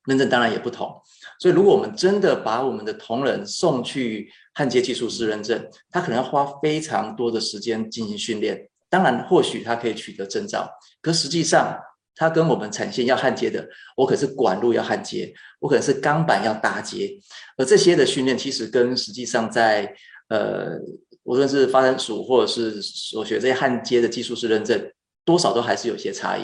[0.05, 1.01] 认证，当然也不同。
[1.39, 8.69] 所以，如果我们真的把我们的同仁送去焊接技术师认证，他可能要花非常多的时间进行训练。
[8.89, 10.69] 当然，或许他可以取得证照，
[11.01, 11.77] 可实际上，
[12.15, 17.11] 他跟我们产线要焊接的，我可是管路要焊接，我可能是钢板要搭接，
[17.57, 19.93] 而这些的训练其实跟实际上在
[20.29, 20.77] 呃，
[21.23, 24.79] 无论是发展署或者是所学这些焊接的技术师认证，
[25.25, 26.43] 多少都还是有些差异。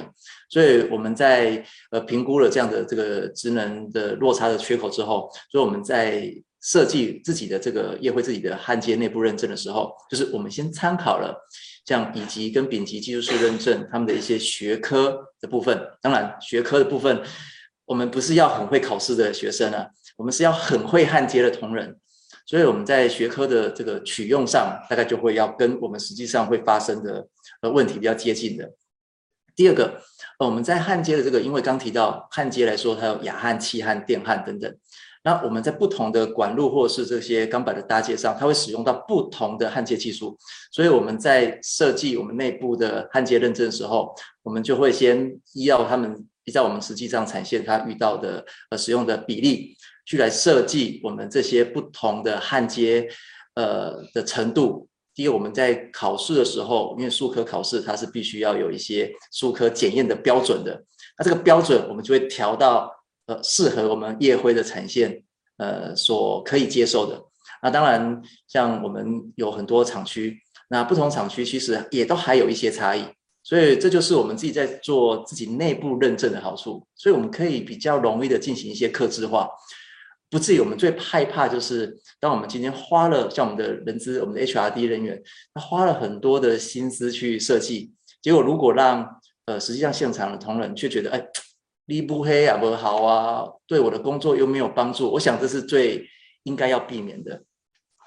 [0.50, 6.30] 所以我们在呃评估了这样的这个职能的落差的缺口之后，所以我们在
[6.62, 11.36] 设计自己的这个业会自己的焊接内部认证的时候，就是我们先参考了
[11.86, 15.80] 像乙级跟丙级技术师认证他们的一些学科的部分。
[16.02, 17.22] 当然，学科的部分
[17.86, 21.96] 我们不是要很会考试的学生啊，我们是要很会焊接的同仁。
[22.46, 27.26] 所以我们在学科的这个取用上，大概就会要跟我们实际上会发生的
[27.62, 28.74] 呃问题比较接近的。
[29.56, 30.02] 第二个。
[30.40, 34.76] 呃我们在焊接的这个，因为刚提到焊接来说，它有氩焊、气焊、电焊等等。
[35.24, 40.36] 那我们在不同的管路或是这些钢板的搭接上，它会使用到不同的焊接技术。
[40.72, 49.78] 所以我们在设计我们内部的焊接认证的时候，我们就会先依照他们依照我们实际上产线它遇到的呃使用的比例，
[50.08, 53.08] 去来设计我们这些不同的焊接
[53.54, 54.88] 呃的程度。
[55.22, 60.84] 第一个，我们在考试的时候，因为术科考试它是必须要有一些术科检验的标准的，
[61.16, 62.92] 那这个标准我们就会调到
[63.28, 65.24] 呃适合我们夜辉的产线
[65.58, 67.22] 呃所可以接受的。
[67.62, 70.42] 那当然，像我们有很多厂区，
[70.72, 73.06] 那不同厂区其实也都还有一些差异，
[73.44, 79.48] 所以这就是我们自己在做自己内部认证的好处，所以我们可以比较容易的进行一些客制化。
[80.32, 85.22] 不至于，我们最害怕就是，当我们今天花了像我们的人资，我们的 HRD 人员，
[85.54, 91.22] 他花了很多的心思去设计，结果如果让呃实际上现场的同仁却觉得，哎，
[91.88, 96.08] 你不黑啊不好啊，对我的工作又没有帮助，我想这是最
[96.44, 97.44] 应该要避免的。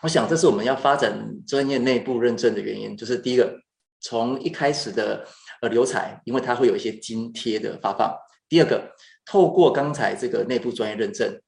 [0.02, 3.54] 我想这是我们要发展专业内部认证的原因，就是第一个，
[4.00, 5.26] 从一开始的
[5.60, 8.10] 呃留才，因为它会有一些津贴的发放；
[8.48, 8.92] 第二个，
[9.26, 11.38] 透过刚才这个内部专业认证，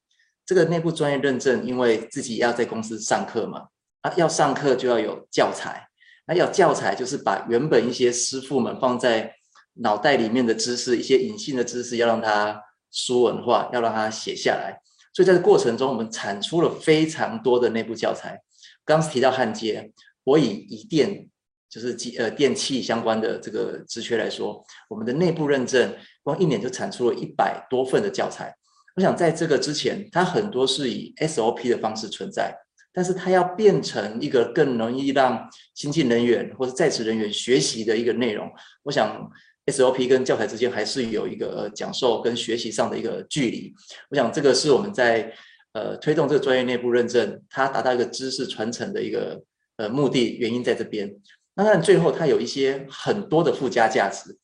[0.47, 3.67] 这个内部专业认证，因为自己要在公司上课嘛，
[3.99, 5.89] 啊，要上课就要有教材，
[6.25, 9.35] 那要教材就是把原本一些师傅们放在
[9.73, 14.79] 脑袋里面的知识，一些隐性的知识，要让它书文化，要让它写下来。
[15.13, 18.41] 所以在这过程中，我们产出了非常多的内部教材。
[18.85, 19.91] 刚提到焊接，
[20.23, 21.27] 我以以电
[21.69, 25.93] 就是机呃电器相关的这个职缺来说，我们的内部认证
[26.23, 28.55] 光一年就产出了一百多份的教材。
[28.97, 32.53] 我想在这个之前，它很多是以 SOP 的方式存在，
[32.91, 38.51] 但是它要变成一个更容易让新进人员或者在职人员学习的一个内容。
[38.83, 39.31] 我想
[39.67, 43.73] SOP 跟教材之间还是有一个呃讲授跟学习上的一个距离。
[44.09, 45.33] 我想这个是我们在。
[45.73, 49.43] 呃，推动这个专业内部认证，它达到一个知识传承的一个
[49.75, 51.13] 呃目的，原因在这边。
[51.53, 54.39] 那当然，最后它有一些很多的附加价值。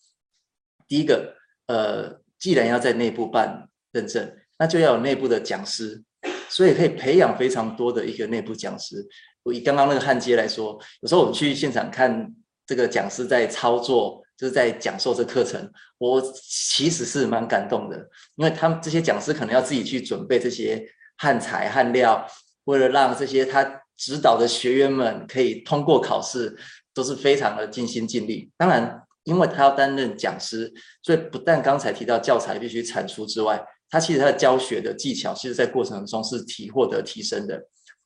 [0.87, 1.33] 第一个，
[1.65, 6.01] 呃，既然要在内部办认证，那就要有内部的讲师，
[6.49, 9.05] 所以可以培养非常多的一个内部讲师。
[9.43, 12.33] 我以刚刚那个焊接来说，有时候我们去现场看
[12.65, 17.97] 这个讲师在操作，就是在讲授这课程，我其实是蛮感动的，
[18.35, 20.85] 因为他们这些讲师可能要自己去准备这些。
[21.15, 22.27] 焊材、焊料，
[22.63, 23.63] 为了让这些他
[23.95, 26.57] 指导的学员们可以通过考试，
[26.91, 28.49] 都是非常的尽心尽力。
[28.57, 30.73] 当然，因为他要担任讲师，
[31.03, 33.63] 所以不但刚才提到教材必须产出之外，
[33.93, 37.63] 他其实他的教学的技巧，其实在过程中是提获得提升的。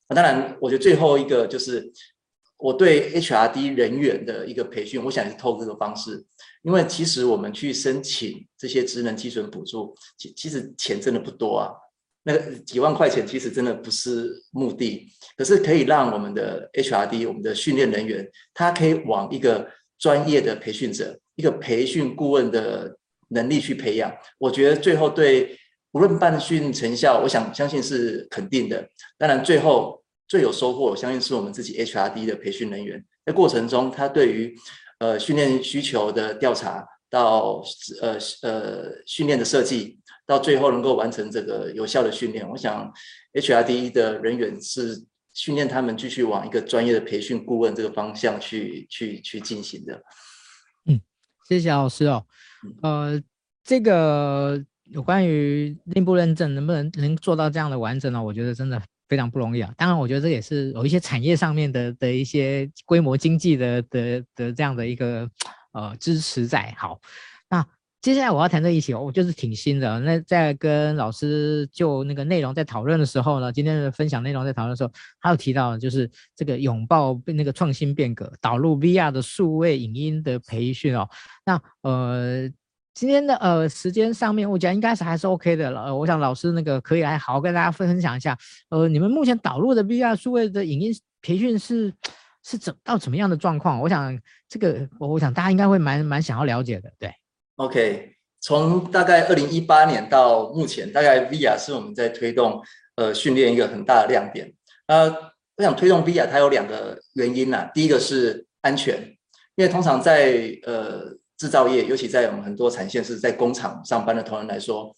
[0.09, 1.89] 那当然，我觉得最后一个就是
[2.57, 6.25] 我对 HRD 人员的一个培训，我想是透过这个方式，
[6.63, 11.71] 因为其实我们去申请这些职能基准补助，其其实钱真的不多啊。
[12.23, 15.07] 那个几万块钱其实真的不是目的，
[15.37, 22.97] 可是可以让我们的 HRD，我们的训练人员，他可以往一个专业的培训者、一个培训顾问的
[23.29, 24.13] 能力去培养。
[24.37, 25.57] 我觉得最后对
[25.97, 28.87] 无论办训成效，我想相信是肯定的。
[29.17, 34.55] 当然，最后最有收获，我相信是我们自己 HRD 的培训人员，在过程中，他对于
[34.99, 37.63] 呃训练需求的调查到
[37.99, 39.99] 呃呃训练的设计。
[40.27, 42.93] 到最后能够完成这个有效的训练，我想
[43.31, 50.03] HRD 的人员是训练他们继续往一个专业的培训顾问这个方向去去去进行的。
[50.85, 50.99] 嗯，
[51.47, 52.25] 谢谢老师哦。
[52.81, 53.23] 呃，
[53.63, 58.23] 这个有关于内部认证能不能能做到这样的完整呢？
[58.23, 59.73] 我觉得真的非常不容易啊。
[59.77, 65.29] 当然，我觉得这也是有一些产业上面的的一些规模经济的的的这样的一个
[65.73, 66.73] 呃支持在。
[66.77, 66.99] 好，
[67.49, 67.65] 那。
[67.99, 69.99] 接下来我要谈这一期，我就是挺新的。
[69.99, 81.09] 那在跟老师就那个内容在讨论的时候呢，今天的分享内容在讨论的时候，他有提到就是这个拥抱那个创新变革，导入 VR 的数位影音的培训哦。
[81.43, 82.49] 那呃，
[82.97, 85.83] 今天的呃时间上面，我觉得应该是还是 OK 的了。
[85.83, 88.35] 呃，我想老师那个可以来好好跟大家分享一下，
[88.71, 90.91] 呃，你们目前导入的 VR 数位的影音
[91.21, 91.93] 培训是
[92.43, 93.79] 是怎到怎么样的状况？
[93.79, 94.19] 我想
[94.49, 97.13] 这个我想大家应该会蛮蛮想要了解的，对。
[97.57, 102.59] OK，从大概二零一八年到目前，大概 VR 是我们在推动
[102.95, 104.51] 呃训练一个很大的亮点。
[104.87, 105.07] 呃，
[105.57, 108.99] 我想推动 VR 它有两个原因呐、第一个是安全，
[109.53, 114.95] 因为通常在呃制造业，尤其在我们很多产线是在工厂上班的同仁来说，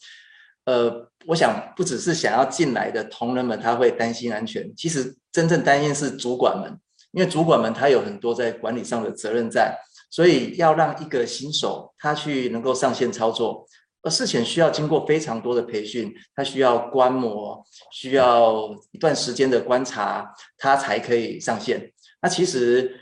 [0.65, 6.79] 呃，我想不只是想要进来的同仁们他会担心安全，其实真正担心是主管们，
[7.11, 9.77] 因为主管们他有很多在管理上的责任在。
[10.11, 13.63] 所以要让一个新手他去能够上线操作，
[14.01, 21.91] 而事前需要经过非常多的培训，他需要观摩，需要一段时间的观察，他才可以上线。
[22.23, 22.99] 那其实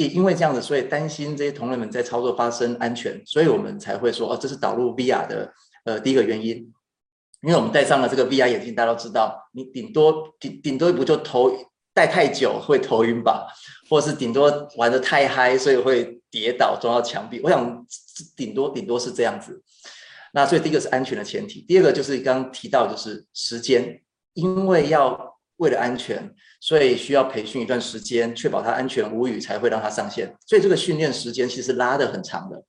[0.00, 5.52] 也因为这样子，所以担心这些同仁们在操作发生安全，所以我们才会说，哦，这是导入 VR 的
[5.84, 6.56] 呃第一个原因，
[7.42, 11.52] 因为我们戴上了这个 VR 眼镜，大家都知道，你顶多顶顶多不就头
[11.92, 13.46] 戴太久会头晕吧。
[13.90, 17.40] 或是顶多玩的太嗨，所以会跌倒撞到墙壁。
[17.42, 17.84] 我想
[18.36, 19.60] 顶多顶多是这样子。
[20.32, 24.00] 那所以第一个是安全的前提，第二个就是刚刚提到就是时间，
[24.34, 30.32] 因为要为了安全，所以需要培训一段时间，确保他安全无虞才会让他上线。
[30.46, 32.62] 所以这个训练时间其实拉得很长的。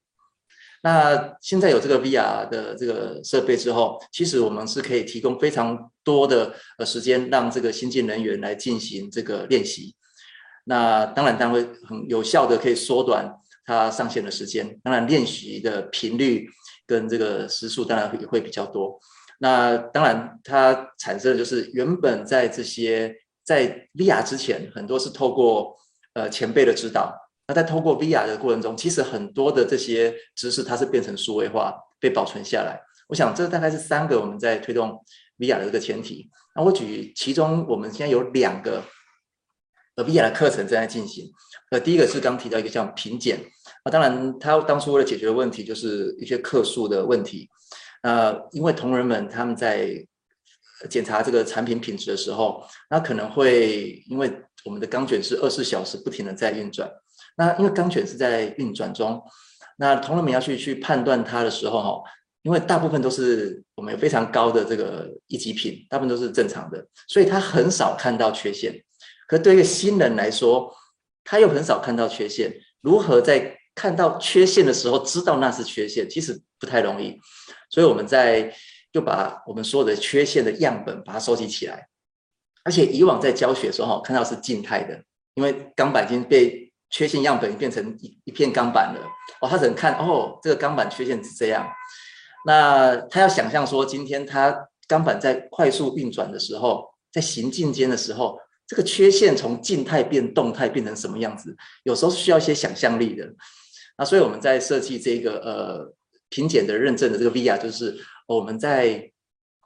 [0.83, 9.93] 那现在有这个 VR 的这个设备之后，其实我们是可以提供非常多的呃时间，让这个新进人员来进行这个练习。
[10.65, 13.31] 那当然，它会很有效的可以缩短
[13.65, 14.79] 它上线的时间。
[14.81, 16.47] 当然，练习的频率
[16.87, 18.99] 跟这个时数当然也会比较多。
[19.39, 23.15] 那当然，它产生的就是原本在这些
[23.51, 25.75] 在 VR 之前，很多是透过
[26.13, 27.13] 呃前辈的指导。
[27.47, 32.79] 那在透过 VR 的过程中，其实很多的这些知识，它是变成数位化被保存下来。
[33.09, 35.03] 我想这大概是三个我们在推动
[35.37, 36.29] VR 的一个前提。
[36.55, 38.81] 那我举其中，我们现在有两个
[39.97, 41.29] 呃 VR 的课程正在进行。
[41.71, 43.37] 呃，第一个是刚提到一个叫品检。
[43.83, 47.49] 啊，当然他当初为了解决的问题就是一些客诉的问题。
[48.03, 50.07] 呃，因为同仁们他们在
[50.89, 54.31] 检查这个产品品质的时候，那可能会因为
[54.65, 56.89] 我们的钢卷是二十四小时不停的在运转，
[57.37, 59.21] 那因为钢卷是在运转中，
[59.77, 62.03] 那同仁们要去去判断它的时候，哈，
[62.43, 68.83] 因为大部分都是我们有非常高的这个一级品，大部分都是正常的，所以他很少看到缺陷。
[69.27, 70.73] 可对一个新人来说，
[71.23, 77.17] 他又很少看到缺陷，如何在看到缺陷的时候知道那是缺陷，其实不太容易。
[77.69, 78.53] 所以我们在
[78.91, 81.87] 就把我们所有的缺陷的样本把它收集起来，
[82.63, 85.01] 而且以往在教学的时候看到是静态的，
[85.35, 89.01] 因为钢板已经被缺陷样本变成一一片钢板了，
[89.39, 91.65] 哦，他只能看哦，这个钢板缺陷是这样，
[92.45, 98.37] 那他要想象说今天他钢板在快速运转的时候，在行进间的时候，
[98.67, 103.33] 这个缺陷从静态变动态变成什么样子，有时候是需要一些想象力的，
[103.97, 105.93] 那所以我们在设计这个呃。
[106.31, 109.11] 品检的认证的这个 VR 就是我们在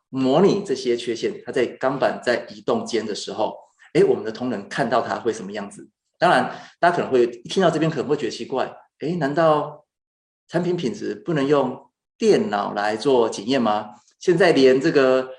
[0.09, 3.55] 模拟这些缺陷，它在钢板在移动间的时候，
[3.93, 5.87] 哎，我们的同仁看到它会什么样子？
[6.17, 6.49] 当然，
[6.79, 8.65] 大家可能会一听到这边可能会觉得奇怪，
[8.99, 9.85] 哎，难道
[10.47, 11.79] 产品品质不能用
[12.17, 13.91] 电脑来做检验吗？
[14.19, 15.29] 现在连这个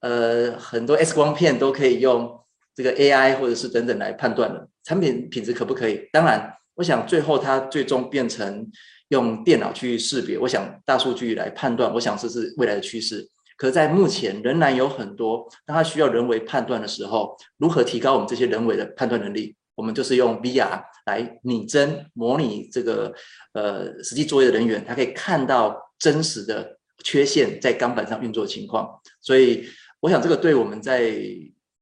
[0.00, 6.08] 呃很多 X 光片都可以用这个 AI 或者是等等来判断了，产品品质可不可以？
[6.12, 8.70] 当然，我想最后它最终变成。
[9.14, 13.26] 用电脑去识别，我想大数据来判断，我想这是未来的趋势。
[13.56, 19.56] 可是在目前仍然有很多，当它需要人为判断的时候，如何提高我们这些人为的判断能力？
[19.76, 23.14] 我们就是用 VR 来拟真模拟这个
[23.54, 28.88] 呃实际作业的人员，他可以看到真实的缺陷在钢板上运作的情况。
[29.20, 29.64] 所以
[30.00, 31.14] 我想这个对我们在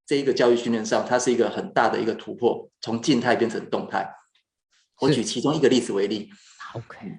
[0.07, 4.07] 这一个教育训练上，它是一个很大的一个突破，从静态变成动态。
[5.01, 6.31] 我举其中一个例子为例。
[6.75, 7.19] OK，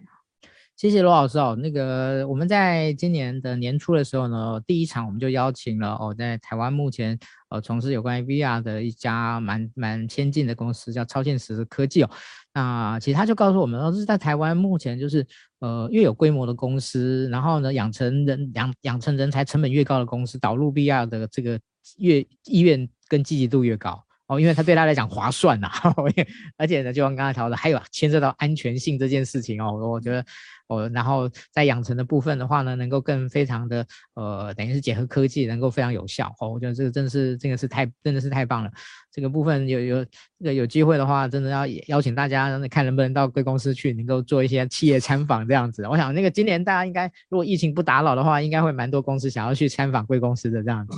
[0.76, 1.56] 谢谢罗老师哦。
[1.56, 7.18] 那个我们在今年的年初的时候呢，第一场我们就邀请了哦，在台湾目前
[7.49, 12.10] 呃从事有关 VR 的一家蛮蛮先进的公司，叫超现实科技哦。
[12.56, 15.26] 那其实他就告诉我们，说是在台湾目前就是
[15.60, 21.60] 呃越有规模的公司，然后呢养成人养养成人才成本越高的公司，导入 VR 的这个
[21.97, 24.04] 越意愿跟积极度越高。
[24.28, 25.70] 哦，因为他对他来讲划算呐，
[26.58, 30.26] 而且呢，就像刚才聊的，还有牵涉到安全性这件事情哦，我觉得。
[30.68, 33.86] 哦，然后在养成的部分的话呢，能够更非常的
[34.16, 36.34] 呃，等于是结合科技，能够非常有效。
[36.39, 38.72] 哦，我觉得这个真的是这个是太真的是太棒了。
[39.11, 40.05] 这个部分有有
[40.39, 45.86] 这个有机会的话，真的要邀请大家看能不能到贵公司去，能够做一些企业参访这样子。
[45.88, 50.97] 我想那个今年大家应该如果疫情不打扰的话，应该会蛮多公司想要去参访贵公司的这样子。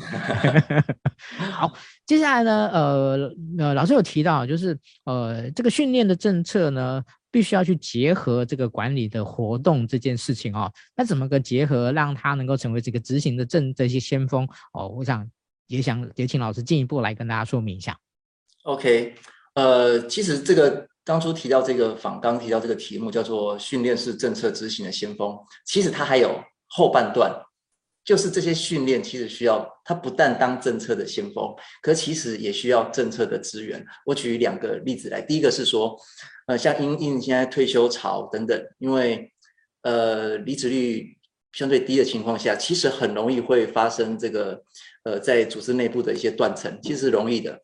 [1.52, 1.74] 好，
[2.06, 7.04] 接下来呢，呃呃，老师有提到就是呃这个训练的政策呢。
[7.36, 14.88] 必须要去结合这个管理的活动这件事情哦，那怎么个结合，让他能够成为这个执行的政这些先锋哦？
[14.88, 15.30] 我想
[15.68, 18.00] 也想也请老师进一步来跟大家说明一下。
[18.64, 19.14] OK，
[19.56, 27.30] 呃，其实这个当初提到这个访纲提到这个题目叫做训练是政策执行的先锋，其实它还有后半段，
[28.06, 33.86] 就是这些训练其实需要它不但当政策的先锋，可其实也需要政策的资源。
[34.06, 36.00] 我举两个例子来，第一个是说。
[36.48, 39.34] 呃，像因应现在退休潮等等，因为
[39.82, 41.18] 呃离职率
[41.54, 44.64] 相对低的情况下，其实很容易会发生这个
[45.06, 47.60] 呃在组织内部的一些断层，其实容易的。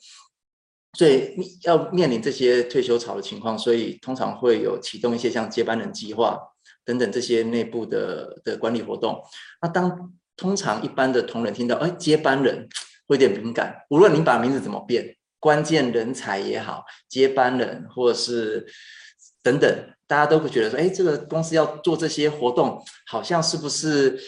[0.97, 6.39] 所以要面临这些退休潮的情况，所以通常会有启动一些像接班人计划
[6.83, 9.23] 等等这些内部的的管理活动。
[9.61, 10.11] 那当
[10.41, 12.67] 通常一般的同仁听到哎接班人
[13.05, 15.15] 会有点敏感，无论你把名字怎么变。
[15.39, 18.65] 关键人才也好，接班人或者是
[19.43, 19.69] 等等，
[20.07, 24.19] 大家都会觉得说，哎，这个公司要做这些活动，好像是不是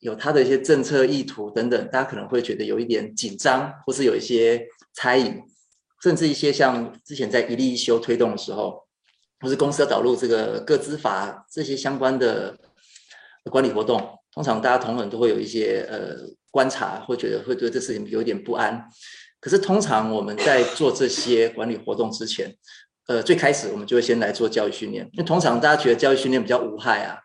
[0.00, 5.34] 有他的一些政策意图等等，大家可能会觉得有一点紧张，或是有一些猜疑，
[6.02, 8.86] 甚至一些像之前在一例一休推动的时候，
[9.40, 12.58] 或是公司要导入这个个资法这些相关的
[13.50, 16.16] 管理活动，通常大家同仁都会有一些呃
[16.50, 18.82] 观察，会觉得会对这事情有点不安。
[19.40, 22.54] 可是通常我们在做这些管理活动之前，
[23.08, 27.18] 呃，最开始我们就会先来做教育训练，因为通常大家觉得教育训练比较无害啊，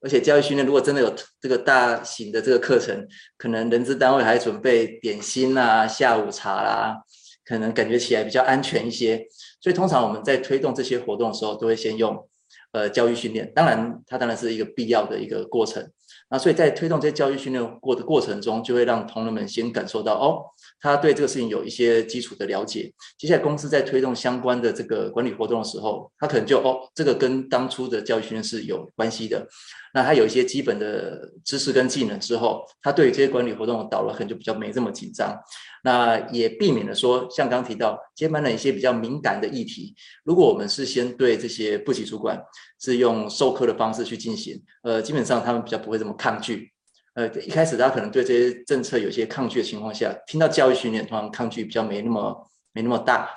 [0.00, 3.06] 而且教育训练如果真的有这个大型的这个课程，
[3.38, 6.96] 可能人资单位还准备点心啊、下午茶啦，
[7.44, 9.24] 可能感觉起来比较安全一些。
[9.60, 12.28] 所以通常我们在推动这些活动的时候，都会先用
[12.72, 15.88] 呃教育训练，当然它当然是一个必要的一个过程。
[16.30, 20.54] 那所以在推动这些教育训练过的过程中，就会让同仁们先感受到哦。
[20.80, 29.46] 他对这个事情有一些基础的了解，接下来公司在推动相关的这个管理活动的时候，他可能就哦，这个跟当初的教育训练是有关系的。
[29.92, 35.36] 那他有一些基本的知识跟技能之后，他对于这些管理活动的导入可能就比较没这么紧张。
[35.82, 42.40] 那也避免了说，像刚提到接班的一些比较敏感的议题，如果我们是先对这些部级主管
[42.80, 46.72] 是用授课的方式去进行，呃，基本上他们比较不会这么抗拒。
[47.20, 53.28] 呃，一开始大家可能对这些政策有些抗拒的情况下，听到教育训练，通常抗拒比较没那么没那么大。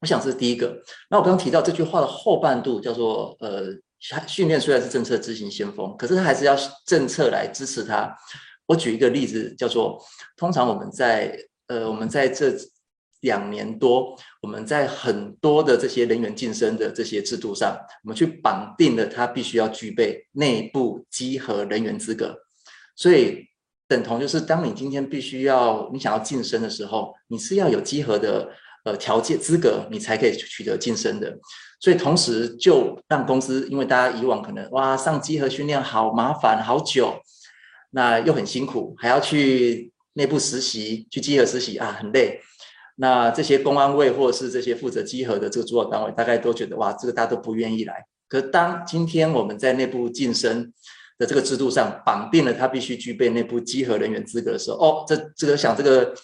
[0.00, 0.76] 我想这是第一个。
[1.08, 3.66] 那我刚刚提到这句话的后半度叫做，呃，
[4.26, 8.12] 训练虽然是政策执行先锋，可是它还是要政策来支持它。
[8.66, 10.02] 我举一个例子，叫做
[10.36, 11.38] 通常我们在
[11.68, 12.52] 呃我们在这
[13.20, 22.36] 两年多，我们在很多的这些人员晋升的这些制度上，我们去绑定了他必须要具备内部稽核人员资格。
[22.96, 23.46] 所以，
[23.86, 28.48] 等同就是，当你今天必须要你想要晋升的时候，你是要有集合的
[28.84, 31.38] 呃条件资格，你才可以取得晋升的。
[31.78, 37.14] 所以，同时就让公司，因为大家以往可能哇上集合训练好麻烦好久，
[37.90, 42.40] 那又很辛苦，还要去内部实习去集合实习啊很累。
[42.96, 48.06] 那这些公安卫或者是这些负责稽核的这个主管单位，大概都觉得哇这个大家都不愿意来。
[48.26, 50.72] 可当今天我们在内部晋升。
[51.18, 56.14] 的这个制度上绑定了他必须具备内部稽核人员资格的时候，哦，这这个想这个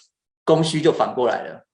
[0.43, 1.65] 供需就反过来了，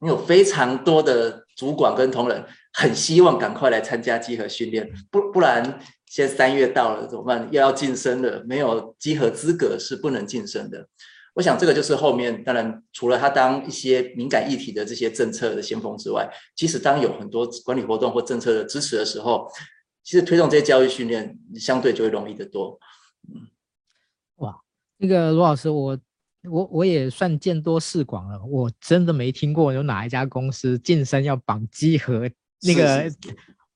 [0.00, 5.62] 你有非常多的主管跟同仁很希望赶快来参加稽核训练，不不然
[6.06, 7.48] 现在三月到了怎么办？
[7.52, 10.88] 又要晋升了，没有稽核资格是不能晋升的。
[11.34, 19.46] 我想这个就是后面当然除了他当一些敏感议题的这些政策的先锋之外，即使当有很多管理活动或政策的支持的时候。
[20.06, 22.78] 其实推动这些教育训练，相对就会容易得多。
[23.28, 23.42] 嗯，
[24.36, 24.56] 哇，
[24.98, 25.98] 那个罗老师，我
[26.48, 32.20] 我我也算见多识广了，我真的没听过有哪一家公司晋升要绑稽核
[32.62, 33.18] 那个，是是是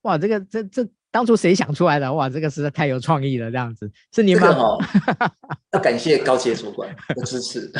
[0.02, 2.14] 哇，这个这这当初谁想出来的？
[2.14, 4.56] 哇，这个实在太有创意了，这样子是你们吗？
[4.56, 4.78] 哦、
[5.74, 7.72] 要感谢高阶主管的支持。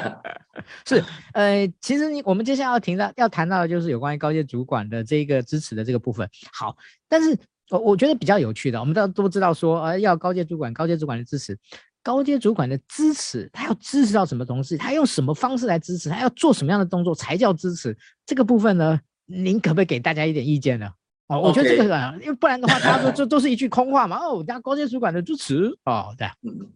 [0.84, 1.02] 是，
[1.32, 6.28] 呃，其实你我们接下来要听到要谈到的就是有关于高阶主管的这个支持的这个部分。
[6.52, 6.76] 好，
[7.08, 7.34] 但是。
[7.70, 11.56] 我我觉得比较有趣的，我们都都知道说，呃，要高阶主管，高阶主管的支持，
[12.02, 14.76] 高阶主管的支持，他要支持到什么东西？
[14.76, 16.08] 他用什么方式来支持？
[16.08, 17.96] 他要做什么样的动作才叫支持？
[18.26, 20.90] 这个部分呢，您可不可以给大家一点意见呢？
[21.28, 24.18] 哦我觉得这个啊，因为不然的话，大家都这都是一句空话嘛。
[24.18, 26.72] 哦，大家高阶主管的支持哦，对，嗯，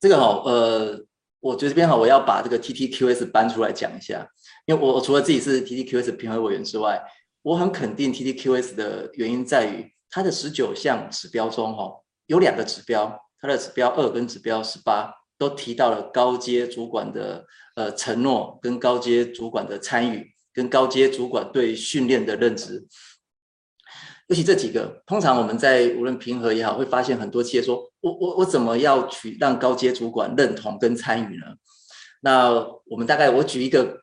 [0.00, 1.04] 这个好，呃，
[1.40, 4.26] 我觉得这边好，我要把这个 TTQS 搬出来讲一下，
[4.64, 6.98] 因为我我除了自己是 TTQS 评委委员之外，
[7.42, 9.92] 我很肯定 TTQS 的原因在于。
[10.10, 11.90] 它的十九项指标中，哈，
[12.26, 17.44] 有两个指标，它的指标二跟指标十八都提到了高阶主管的
[17.74, 22.86] 呃承诺，跟高阶主管的参与，跟高阶主管对训练的认知。
[24.28, 31.46] 尤其这几个，通常我们在无论评核也好，会发现很多企业说，我我我怎么要去让高阶主管认同跟参与呢？
[32.22, 32.50] 那
[32.86, 34.00] 我们大概我举一个，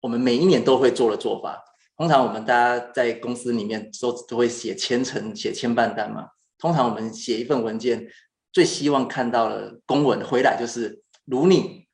[0.00, 1.62] 我们每一年都会做的做法。
[2.02, 6.26] 通常我们大家在公司里面都都会写千层、写千办单嘛。
[6.58, 8.04] 通常我们写一份文件，
[8.52, 11.86] 最希望看到的公文回来就是如你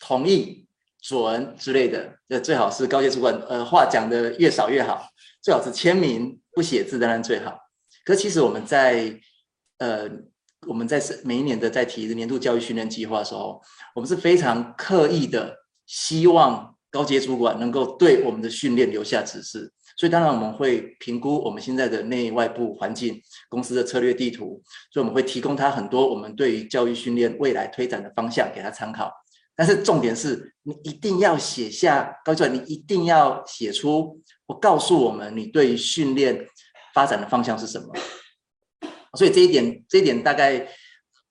[0.00, 0.66] 同意、
[1.00, 2.18] 准之类的。
[2.28, 5.08] 这最好是高阶主管，呃，话讲的越少越好。
[5.40, 7.56] 最好是签名不写字当然最好。
[8.04, 9.20] 可其实我们在
[9.78, 10.10] 呃
[10.66, 13.62] 我们在每一年的在提年度教育训练计划的时候，
[13.94, 16.74] 我们是非常刻意的希望。
[16.98, 29.12] 高阶主管能够对我们的训练留下指示，所以当然我们会评估我们现在的内外部环境、公司的策略地图，所以我们会提供他很多我们对于教育训练未来推展的方向给他参考。
[29.54, 36.48] 但是重点是你一定要写下高阶主管，你一定要写出我告诉我们你对于训练
[36.92, 37.86] 发展的方向是什么。
[39.16, 40.66] 所以这一点，这一点大概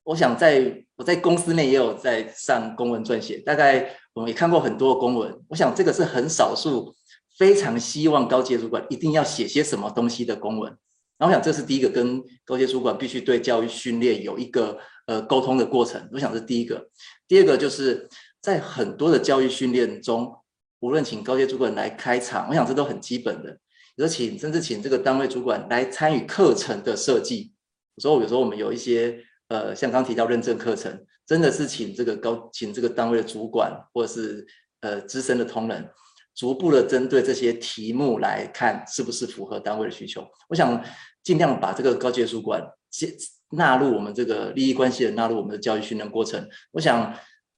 [0.03, 3.97] 我想在我在公司内也有在上公文撰写，大概。
[4.17, 6.91] 我们也看过很多公文，我想这个是很少数
[7.37, 10.75] 非常希望高阶主管一定要写些什么东西的公文。
[11.19, 16.09] 然后我想这是第一个跟高阶主管必须对教育训练有一个呃沟通的过程。
[16.11, 16.89] 我想是第一个。
[17.27, 18.09] 第二个就是
[18.41, 20.33] 在很多的教育训练中，
[20.79, 23.59] 无论请高阶主管来开场，我想这都很基本的。
[23.97, 27.51] 有请甚至请这个单位主管来参与课程的设计，
[27.97, 34.47] 所以有时候我们有一些呃，像刚提到认证课程，真的是请这个高请这个单位的主管或者是
[34.79, 35.87] 呃资深的同仁，
[36.33, 40.25] 逐步的针对这些题目来看是不是符合单位的需求。
[40.47, 40.83] 我想
[41.23, 43.13] 尽量把这个高阶主管接
[43.51, 46.47] 纳入我们这个利益关系的纳入我们的教育训练过程。
[46.71, 47.13] 我想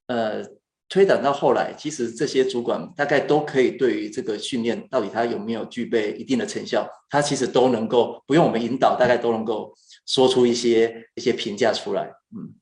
[0.07, 0.43] 呃。
[0.91, 9.71] 推展到后来，其实这些主管大概都可以对于这个训练到底他有没有具备一定的成效，他其实都能够不用我们引导，大概都能够
[10.07, 12.11] 说出一些一些评价出来。
[12.35, 12.55] 嗯，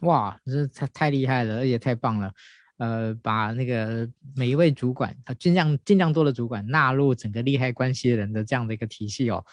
[0.00, 2.32] 哇，这太太厉害了，而且太棒了。
[2.78, 9.44] 呃，把那个每一位主管，尽量尽量多的主管纳入整个利害关系人的这样的一个体系哦。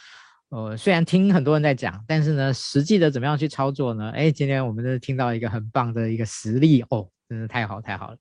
[0.49, 4.11] 呃，虽然听很多人在讲，但是呢，实际的怎么样去操作呢？
[4.11, 7.09] 哎，今天我们就听到一个很棒的一个实例哦。
[7.29, 8.17] 真的太好太好了，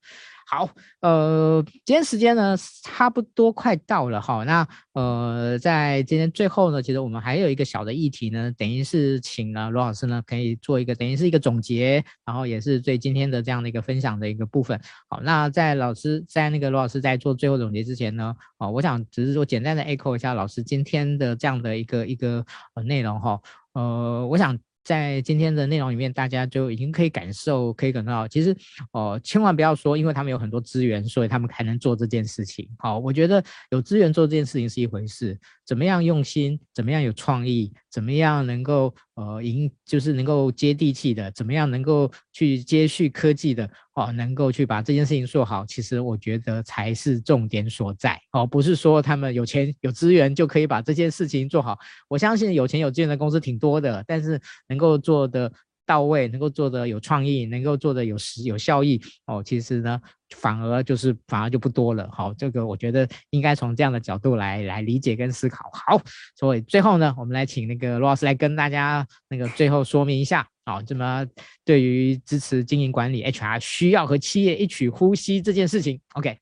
[0.49, 0.71] 好，
[1.01, 14.81] 呃，今天时间呢差不多快到了哈，那呃，在今天最后呢，其实我们还有一个小的议题呢，等于是请了罗老师呢，可以做一个等于是一个总结，然后也是对今天的这样的一个分享的一个部分。
[15.09, 23.41] 好，那在老师在那个罗老师在做最后总结之前呢，啊、我想只是说简单的 echo 一下老师今天的这样的一个一个呃内容哈，
[23.73, 24.57] 呃，我想。
[24.87, 28.57] 在今天的内容里面，大家就已经可以感受，可以感受到，其实，
[28.93, 32.69] 哦、千万不要说，因为他们有很多资源，所以他们才能做这件事情。
[32.79, 35.37] 好，我觉得有资源做这件事情是一回事，
[35.67, 38.95] 怎么样用心，怎么样有创意，怎么样能够。
[39.17, 51.79] 呃，赢就是能够接地气的，怎么样能够去接续科技的哦，能够去把这件事情做好，其实我觉得才是重点所在哦，不是说他们有钱有资源就可以把这件事情做好。
[52.09, 54.39] 我相信有钱有资源的公司挺多的，但是
[54.69, 55.51] 能够做的。
[55.87, 59.99] 到位，能够做得有创意，能够做得有实有效益哦，其实呢，
[60.37, 62.11] 反而就是反而就不多了。
[62.13, 65.71] 好，这个我觉得应该从这样的角度来来理解跟思考。
[65.73, 65.99] 好，
[66.37, 71.25] 所以最后呢，我们来请那个罗老师来跟大家那个最后说明一下啊，这么
[71.65, 76.37] 对于支持经营管理 HR 需要和企业一起呼吸这件事情，OK？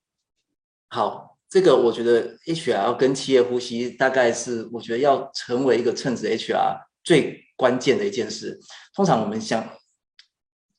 [0.89, 8.59] 好，这个我觉得 HR 跟企业呼吸，大概是我觉得要成为一个称职 HR 最关键的一件事，
[8.95, 9.63] 通常我们想，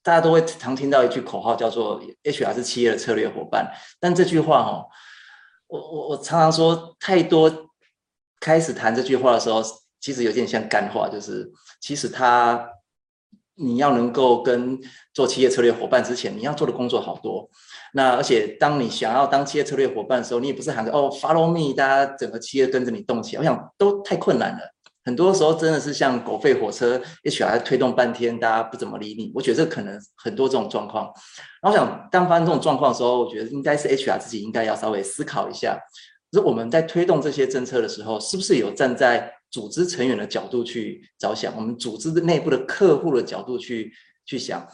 [0.03, 3.71] 大家都会常听到一句口号，叫做 “HR 是企业的策略伙伴”。
[4.01, 4.86] 但这句话哦，
[5.67, 7.69] 我我我常常说，太多
[8.39, 9.61] 开始谈这句话的时候，
[10.01, 11.49] 其实有点像干话，就是
[11.80, 12.69] 其实他
[13.55, 14.78] 你要能够跟
[15.13, 17.49] 做企业策略伙伴之前，你要做的工作好多。
[17.93, 24.74] 那而且当你想要当企业策略伙伴的时候，你也不是喊着哦 “follow me”，大家整个企业跟着你动起来，我想都太困难了。
[25.06, 29.32] 很多时候真的是像狗吠火车，HR 推动半天，大家不怎么理你。
[29.36, 31.14] 我觉得这可能很多这种状况。
[31.62, 35.80] 然后想，当发生这种状况的时候，我觉得应该是 HR 自己应该要稍微思考一下，
[36.32, 43.93] 就是我们在推动这些政策的时候，是不是有站在组织成员的角度去着想，我们组织的内部的客户的角度去
[44.26, 44.68] 去想，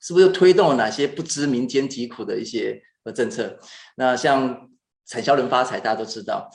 [0.00, 3.58] 是不是又推动了哪些不知民间疾苦的一些呃政策？
[3.96, 4.70] 那像
[5.06, 6.50] 产销人发财，大家都知道。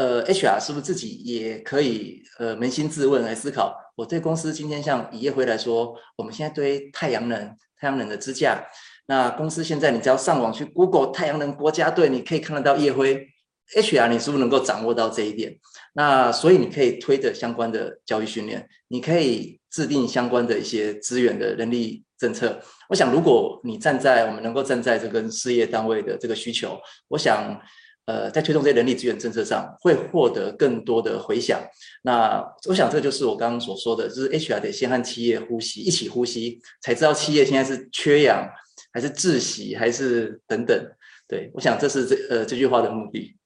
[0.00, 3.76] 呃，HR 是不是自己也可以呃扪心自问来思考？
[3.96, 7.38] 我对公司今天像以业辉来说，我们现在对太阳能、
[7.78, 8.66] 太阳能的支架，
[9.08, 13.28] 那公司现在你只要上网去 Google 太阳能国家队，你可以看得到业辉。
[13.76, 15.54] HR 你是不是能够掌握到这一点？
[15.92, 22.58] 那所以你可以推着相关的教育训练，你可以制定相关的一些资源的人力政策。
[22.88, 27.60] 我想，如果你站在我们能够站在这个事业单位的这个需求，我想。
[28.10, 31.60] 呃，在推动这些人力资源政策上，会获得更多的回响。
[32.02, 38.44] 那我想，这就是我刚刚所说的，就是 HR 得先和企业呼吸，一起呼吸，才知道企业现在是缺氧，
[38.92, 40.76] 还是窒息，还是等等。
[41.28, 43.36] 对，我想这是这呃这句话的目的。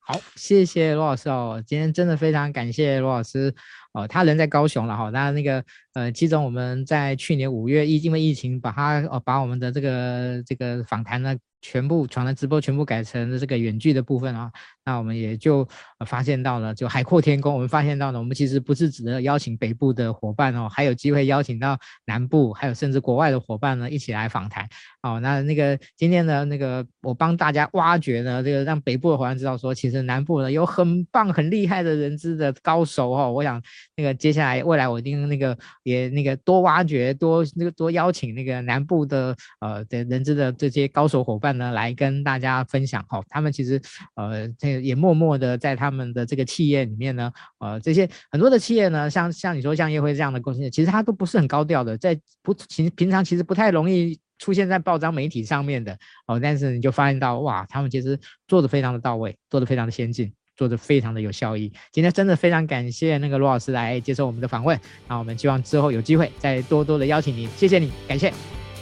[0.00, 3.52] 好，谢谢罗老师哦，今天真的非常感谢罗老师
[3.92, 5.10] 哦，他人在高雄了哈。
[5.10, 5.62] 那那个
[5.92, 11.36] 呃，其中我们在去年五月疫因为疫情，把他哦把我们的这个这个访谈呢。
[11.64, 14.52] 全部传的直播全部改成这个远距的部分啊，
[14.84, 15.66] 那我们也就
[16.06, 17.54] 发现到了，就海阔天空。
[17.54, 24.68] 我们发现到了，我们其实不是只能邀请北部的伙伴哦，还有机会邀请到南部，还有甚至国外的伙伴呢一起来访谈。
[25.02, 33.32] 哦，那那个今天呢，那个我帮大家挖掘呢，这个让北部的伙伴知道说，其实南部呢有很棒、很厉害的人资的高手哦。
[33.32, 33.62] 我想
[33.96, 41.54] 那个接下来未来我一定那个也那个多挖掘，多那个多邀请那个南部的呃的人资的这些高手伙伴。
[41.54, 43.80] 呢，来跟大家分享哈，他们其实
[44.16, 55.96] 呃，这个也默默的在他们的这个企业里面呢，呃，这些很多的企业呢，像像你说像叶辉这样的公司，其实它都不是很高调的，在不平平常其实不太容易出现在报章媒体上面的
[56.26, 58.18] 哦，但是你就发现到哇，他们其实
[58.48, 60.32] 做的非常的到位，做的非常的先进。
[60.56, 61.72] 做的非常的有效益。
[61.90, 68.32] 今天真的非常感谢那个罗老师来接受我们的访问，那我们希望之后有机会再多多的邀请你，谢谢你，感谢。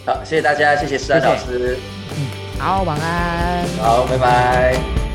[0.04, 1.78] 好，谢谢大家，谢谢施安老师。
[2.10, 2.26] 嗯，
[2.58, 3.66] 好，晚安。
[3.78, 5.11] 好，拜拜。